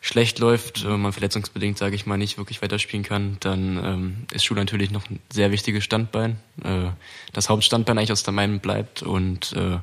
schlecht 0.00 0.38
läuft, 0.38 0.84
äh, 0.84 0.96
man 0.96 1.12
verletzungsbedingt, 1.12 1.78
sage 1.78 1.96
ich 1.96 2.06
mal, 2.06 2.18
nicht 2.18 2.36
wirklich 2.36 2.62
weiterspielen 2.62 3.04
kann, 3.04 3.38
dann 3.40 3.82
ähm, 3.82 4.16
ist 4.32 4.44
Schule 4.44 4.60
natürlich 4.60 4.90
noch 4.90 5.08
ein 5.08 5.18
sehr 5.32 5.50
wichtiges 5.50 5.82
Standbein. 5.82 6.38
Äh, 6.62 6.90
das 7.32 7.48
Hauptstandbein 7.48 7.98
eigentlich 7.98 8.12
aus 8.12 8.22
der 8.22 8.34
Meinung 8.34 8.60
bleibt 8.60 9.02
und 9.02 9.54
äh, 9.54 9.78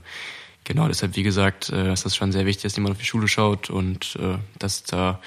genau 0.64 0.88
deshalb, 0.88 1.16
wie 1.16 1.24
gesagt, 1.24 1.70
äh, 1.70 1.92
ist 1.92 2.06
das 2.06 2.16
schon 2.16 2.32
sehr 2.32 2.46
wichtig, 2.46 2.64
dass 2.64 2.76
jemand 2.76 2.94
auf 2.94 3.00
die 3.00 3.08
Schule 3.08 3.28
schaut 3.28 3.70
und 3.70 4.16
äh, 4.22 4.38
dass 4.60 4.84
da 4.84 5.20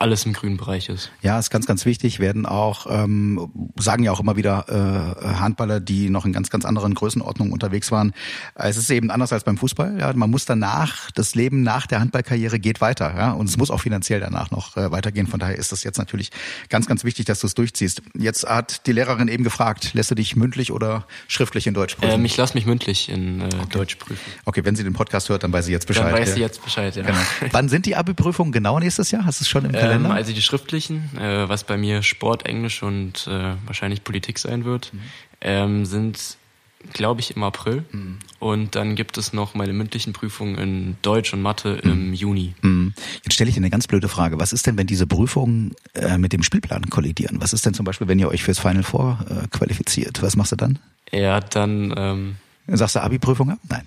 alles 0.00 0.24
im 0.24 0.32
grünen 0.32 0.56
Bereich 0.56 0.88
ist. 0.88 1.12
Ja, 1.20 1.38
ist 1.38 1.50
ganz, 1.50 1.66
ganz 1.66 1.84
wichtig. 1.84 2.20
Werden 2.20 2.46
auch, 2.46 2.86
ähm, 2.88 3.50
sagen 3.78 4.02
ja 4.02 4.12
auch 4.12 4.20
immer 4.20 4.34
wieder 4.34 4.64
äh, 4.68 5.26
Handballer, 5.36 5.78
die 5.78 6.08
noch 6.08 6.24
in 6.24 6.32
ganz, 6.32 6.48
ganz 6.48 6.64
anderen 6.64 6.94
Größenordnungen 6.94 7.52
unterwegs 7.52 7.92
waren. 7.92 8.12
Es 8.54 8.78
ist 8.78 8.90
eben 8.90 9.10
anders 9.10 9.30
als 9.34 9.44
beim 9.44 9.58
Fußball. 9.58 9.98
Ja, 10.00 10.10
man 10.14 10.30
muss 10.30 10.46
danach, 10.46 11.10
das 11.10 11.34
Leben 11.34 11.62
nach 11.62 11.86
der 11.86 12.00
Handballkarriere 12.00 12.58
geht 12.58 12.80
weiter. 12.80 13.14
Ja, 13.14 13.32
und 13.32 13.50
es 13.50 13.58
muss 13.58 13.70
auch 13.70 13.80
finanziell 13.82 14.20
danach 14.20 14.50
noch 14.50 14.74
äh, 14.78 14.90
weitergehen. 14.90 15.26
Von 15.26 15.38
daher 15.38 15.56
ist 15.56 15.70
das 15.70 15.84
jetzt 15.84 15.98
natürlich 15.98 16.30
ganz, 16.70 16.86
ganz 16.86 17.04
wichtig, 17.04 17.26
dass 17.26 17.40
du 17.40 17.46
es 17.46 17.54
durchziehst. 17.54 18.00
Jetzt 18.18 18.48
hat 18.48 18.86
die 18.86 18.92
Lehrerin 18.92 19.28
eben 19.28 19.44
gefragt, 19.44 19.92
lässt 19.92 20.10
du 20.10 20.14
dich 20.14 20.34
mündlich 20.34 20.72
oder 20.72 21.04
schriftlich 21.28 21.66
in 21.66 21.74
Deutsch 21.74 21.96
prüfen? 21.96 22.14
Ähm, 22.14 22.24
ich 22.24 22.38
lasse 22.38 22.54
mich 22.54 22.64
mündlich 22.64 23.10
in 23.10 23.42
äh, 23.42 23.44
okay. 23.44 23.66
Deutsch 23.72 23.96
prüfen. 23.96 24.24
Okay, 24.46 24.64
wenn 24.64 24.76
sie 24.76 24.84
den 24.84 24.94
Podcast 24.94 25.28
hört, 25.28 25.42
dann 25.42 25.52
weiß 25.52 25.66
sie 25.66 25.72
jetzt 25.72 25.86
Bescheid. 25.86 26.06
Dann 26.06 26.14
weiß 26.14 26.30
ja. 26.30 26.34
sie 26.36 26.40
jetzt 26.40 26.64
Bescheid, 26.64 26.96
ja. 26.96 27.02
Genau. 27.02 27.18
Wann 27.50 27.68
sind 27.68 27.84
die 27.84 27.96
Abi-Prüfungen 27.96 28.50
genau 28.50 28.78
nächstes 28.80 29.10
Jahr? 29.10 29.26
Hast 29.26 29.40
du 29.40 29.42
es 29.42 29.48
schon 29.50 29.66
im 29.66 29.72
Kalender? 29.72 29.89
Ähm, 29.90 30.10
also 30.10 30.32
die 30.32 30.42
schriftlichen, 30.42 31.16
äh, 31.18 31.48
was 31.48 31.64
bei 31.64 31.76
mir 31.76 32.02
Sport, 32.02 32.46
Englisch 32.46 32.82
und 32.82 33.26
äh, 33.26 33.54
wahrscheinlich 33.66 34.04
Politik 34.04 34.38
sein 34.38 34.64
wird, 34.64 34.92
mhm. 34.92 35.00
ähm, 35.40 35.86
sind, 35.86 36.36
glaube 36.92 37.20
ich, 37.20 37.36
im 37.36 37.42
April. 37.42 37.84
Mhm. 37.92 38.18
Und 38.38 38.74
dann 38.74 38.96
gibt 38.96 39.18
es 39.18 39.32
noch 39.32 39.54
meine 39.54 39.72
mündlichen 39.72 40.12
Prüfungen 40.12 40.56
in 40.58 40.96
Deutsch 41.02 41.32
und 41.32 41.42
Mathe 41.42 41.80
mhm. 41.82 41.90
im 41.90 42.12
Juni. 42.14 42.54
Jetzt 43.22 43.34
stelle 43.34 43.48
ich 43.48 43.54
dir 43.54 43.60
eine 43.60 43.70
ganz 43.70 43.86
blöde 43.86 44.08
Frage. 44.08 44.38
Was 44.38 44.52
ist 44.52 44.66
denn, 44.66 44.76
wenn 44.78 44.86
diese 44.86 45.06
Prüfungen 45.06 45.74
äh, 45.94 46.18
mit 46.18 46.32
dem 46.32 46.42
Spielplan 46.42 46.88
kollidieren? 46.90 47.40
Was 47.40 47.52
ist 47.52 47.66
denn 47.66 47.74
zum 47.74 47.84
Beispiel, 47.84 48.08
wenn 48.08 48.18
ihr 48.18 48.28
euch 48.28 48.42
fürs 48.42 48.58
Final 48.58 48.82
Four 48.82 49.18
äh, 49.28 49.48
qualifiziert? 49.48 50.22
Was 50.22 50.36
machst 50.36 50.52
du 50.52 50.56
dann? 50.56 50.78
Ja, 51.12 51.40
dann... 51.40 51.94
Ähm, 51.96 52.36
Sagst 52.66 52.94
du 52.94 53.02
Abi-Prüfung 53.02 53.50
ab? 53.50 53.58
Nein. 53.68 53.86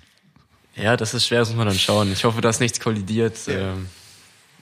Ja, 0.76 0.96
das 0.96 1.14
ist 1.14 1.26
schwer, 1.26 1.38
das 1.40 1.48
muss 1.48 1.56
man 1.56 1.68
dann 1.68 1.78
schauen. 1.78 2.12
Ich 2.12 2.24
hoffe, 2.24 2.40
dass 2.40 2.60
nichts 2.60 2.80
kollidiert. 2.80 3.38
Ähm, 3.48 3.86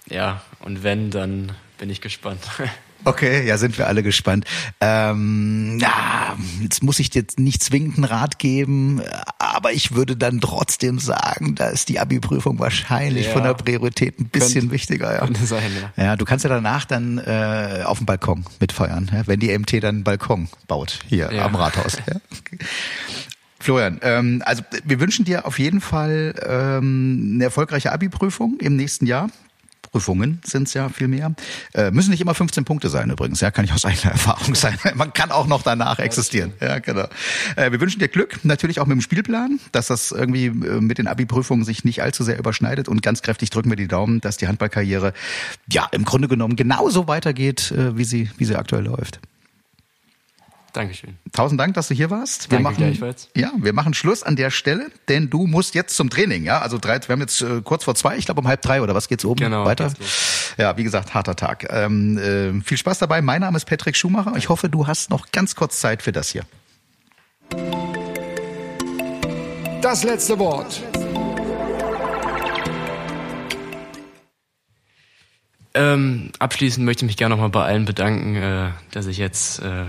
ja, 0.09 0.43
und 0.61 0.83
wenn, 0.83 1.11
dann 1.11 1.53
bin 1.79 1.91
ich 1.91 2.01
gespannt. 2.01 2.41
Okay, 3.05 3.45
ja, 3.45 3.59
sind 3.59 3.77
wir 3.79 3.89
alle 3.89 4.05
gespannt. 4.05 4.45
Ähm, 4.81 5.77
ja, 5.81 6.37
jetzt 6.61 6.85
muss 6.85 7.01
ich 7.01 7.11
dir 7.11 7.25
nicht 7.37 7.61
zwingend 7.61 7.97
einen 7.97 8.05
Rat 8.05 8.39
geben, 8.39 9.03
aber 9.41 9.73
ich 9.73 9.93
würde 9.97 10.17
dann 10.17 10.41
trotzdem 10.41 11.01
sagen, 11.01 11.57
da 11.57 11.67
ist 11.71 11.89
die 11.89 11.99
Abi-Prüfung 11.99 12.61
wahrscheinlich 12.61 13.27
Ja. 13.27 13.33
von 13.33 13.43
der 13.43 13.55
Priorität 13.55 14.21
ein 14.21 14.27
bisschen 14.29 14.61
Könnte- 14.61 14.75
wichtiger. 14.75 15.15
Ja. 15.15 15.19
könnte 15.19 15.45
sein, 15.47 15.73
ja. 15.97 16.05
ja, 16.05 16.17
du 16.17 16.25
kannst 16.25 16.45
ja 16.45 16.49
danach 16.49 16.85
dann 16.85 17.19
äh, 17.19 17.83
auf 17.85 17.99
dem 17.99 18.07
Balkon 18.07 18.45
mitfeiern, 18.61 19.11
ja, 19.13 19.27
wenn 19.27 19.41
die 19.41 19.59
MT 19.59 19.83
dann 19.83 19.97
einen 19.97 20.05
Balkon 20.05 20.49
baut 20.69 21.01
hier 21.09 21.33
Ja. 21.33 21.47
am 21.47 21.57
Rathaus. 21.57 21.97
Ja. 22.07 22.21
Florian, 23.59 23.99
ähm, 24.03 24.43
also 24.47 24.63
wir 24.85 25.01
wünschen 25.01 25.25
dir 25.25 25.45
auf 25.47 25.59
jeden 25.59 25.81
Fall 25.81 26.35
ähm, 26.47 27.33
eine 27.35 27.45
erfolgreiche 27.45 27.91
Abi-Prüfung 27.91 28.59
im 28.61 28.77
nächsten 28.77 29.07
Jahr. 29.07 29.29
Prüfungen 29.93 30.41
sind 30.45 30.69
es 30.69 30.75
ja 30.75 30.89
viel 30.89 31.07
mehr. 31.07 31.35
Äh, 31.75 31.91
müssen 31.91 32.11
nicht 32.11 32.21
immer 32.21 32.35
15 32.35 32.65
Punkte 32.65 32.89
sein 32.89 33.11
übrigens, 33.11 33.41
ja, 33.41 33.51
kann 33.51 33.65
ich 33.65 33.73
aus 33.73 33.85
eigener 33.85 34.13
Erfahrung 34.13 34.55
sein. 34.55 34.79
Man 34.95 35.13
kann 35.13 35.31
auch 35.31 35.47
noch 35.47 35.63
danach 35.63 35.99
existieren. 35.99 36.53
Ja, 36.61 36.79
genau. 36.79 37.07
Äh, 37.57 37.71
wir 37.71 37.81
wünschen 37.81 38.01
dir 38.01 38.09
Glück, 38.09 38.41
natürlich 38.43 38.81
auch 38.81 38.87
mit 38.87 38.97
dem 38.97 39.03
Spielplan, 39.03 39.61
dass 39.71 39.87
das 39.87 40.11
irgendwie 40.11 40.47
äh, 40.47 40.81
mit 40.81 40.99
den 40.99 41.07
Abi-Prüfungen 41.07 41.65
sich 41.65 41.85
nicht 41.85 42.03
allzu 42.03 42.25
sehr 42.25 42.39
überschneidet 42.39 42.89
und 42.89 43.03
ganz 43.03 43.23
kräftig 43.23 43.51
drücken 43.51 43.69
wir 43.69 43.77
die 43.77 43.89
Daumen, 43.89 44.21
dass 44.21 44.39
die 44.39 44.49
Handballkarriere 44.49 45.13
ja 45.71 45.87
im 45.93 46.05
Grunde 46.05 46.27
genommen 46.27 46.57
genauso 46.57 47.07
weitergeht, 47.07 47.71
äh, 47.73 47.97
wie 47.97 48.05
sie, 48.05 48.31
wie 48.39 48.47
sie 48.47 48.57
aktuell 48.57 48.85
läuft. 48.85 49.21
Dankeschön. 50.73 51.19
Tausend 51.33 51.61
Dank, 51.61 51.75
dass 51.75 51.89
du 51.89 51.95
hier 51.95 52.11
warst. 52.11 52.51
Wir 52.51 52.59
Danke 52.59 52.63
machen, 52.63 52.77
gleichfalls. 52.77 53.29
Ja, 53.37 53.53
wir 53.59 53.75
machen 53.75 53.93
Schluss 53.93 54.23
an 54.23 54.37
der 54.37 54.51
Stelle, 54.51 54.91
denn 55.09 55.29
du 55.29 55.47
musst 55.47 55.75
jetzt 55.75 55.95
zum 55.97 56.09
Training. 56.09 56.45
Ja, 56.45 56.61
also 56.61 56.79
drei, 56.79 56.99
wir 57.07 57.13
haben 57.13 57.21
jetzt 57.21 57.43
äh, 57.43 57.61
kurz 57.63 57.85
vor 57.85 57.95
zwei, 57.95 58.17
ich 58.17 58.25
glaube 58.25 58.41
um 58.41 58.49
halb 58.49 58.63
drei 58.63 58.81
oder 58.81 58.95
was 58.95 59.09
geht's 59.09 59.25
oben 59.25 59.41
Genau, 59.41 59.67
weiter? 59.67 59.93
Ja, 60.57 60.77
wie 60.79 60.85
gesagt, 60.85 61.13
harter 61.15 61.37
Tag. 61.37 61.67
Ähm, 61.71 62.17
äh, 62.19 62.61
viel 62.63 62.79
Spaß 62.79 62.99
dabei. 62.99 63.21
Mein 63.21 63.43
Name 63.43 63.57
ist 63.57 63.67
Patrick 63.67 63.97
Schumacher. 63.97 64.33
Ich 64.37 64.49
hoffe, 64.49 64.69
du 64.71 64.87
hast 64.87 65.11
noch 65.11 65.31
ganz 65.31 65.55
kurz 65.55 65.79
Zeit 65.81 66.03
für 66.03 66.13
das 66.13 66.31
hier. 66.31 66.45
Das 69.83 70.05
letzte 70.05 70.39
Wort. 70.39 70.81
Ähm, 75.75 76.31
abschließend 76.39 76.85
möchte 76.85 77.05
ich 77.05 77.09
mich 77.09 77.17
gerne 77.17 77.35
nochmal 77.35 77.49
bei 77.49 77.65
allen 77.65 77.85
bedanken, 77.85 78.37
äh, 78.37 78.71
dass 78.91 79.07
ich 79.07 79.17
jetzt 79.19 79.61
äh, 79.61 79.85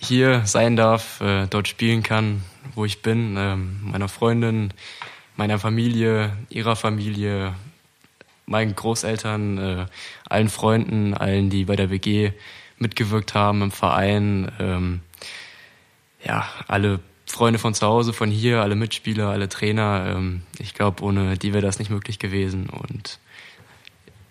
hier 0.00 0.42
sein 0.46 0.76
darf, 0.76 1.20
äh, 1.20 1.46
dort 1.46 1.68
spielen 1.68 2.02
kann, 2.02 2.42
wo 2.74 2.84
ich 2.84 3.02
bin, 3.02 3.36
ähm, 3.38 3.80
meiner 3.82 4.08
Freundin, 4.08 4.72
meiner 5.36 5.58
Familie, 5.58 6.36
ihrer 6.48 6.76
Familie, 6.76 7.54
meinen 8.46 8.74
Großeltern, 8.74 9.58
äh, 9.58 9.86
allen 10.28 10.48
Freunden, 10.48 11.14
allen, 11.14 11.50
die 11.50 11.64
bei 11.64 11.76
der 11.76 11.90
WG 11.90 12.32
mitgewirkt 12.78 13.34
haben 13.34 13.62
im 13.62 13.70
Verein, 13.70 14.50
ähm, 14.58 15.00
ja, 16.24 16.48
alle 16.66 17.00
Freunde 17.26 17.58
von 17.58 17.74
zu 17.74 17.86
Hause, 17.86 18.12
von 18.12 18.30
hier, 18.30 18.60
alle 18.60 18.74
Mitspieler, 18.74 19.28
alle 19.28 19.48
Trainer. 19.48 20.14
Ähm, 20.16 20.42
ich 20.58 20.74
glaube, 20.74 21.02
ohne 21.04 21.38
die 21.38 21.52
wäre 21.52 21.64
das 21.64 21.78
nicht 21.78 21.90
möglich 21.90 22.18
gewesen 22.18 22.68
und 22.68 23.20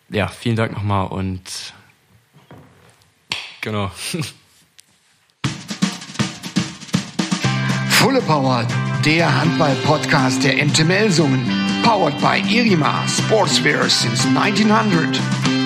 ja, 0.10 0.28
vielen 0.28 0.56
Dank 0.56 0.74
nochmal 0.74 1.08
und 1.08 1.74
genau. 3.62 3.92
Fulle 8.00 8.22
Power, 8.22 8.66
der 9.04 9.28
Handball-Podcast 9.42 10.42
der 10.46 10.66
MT 10.66 10.86
Melsungen. 10.86 11.46
Powered 11.84 12.18
by 12.22 12.42
Irima 12.50 13.06
Sportswear 13.10 13.90
since 13.90 14.26
1900. 14.26 15.59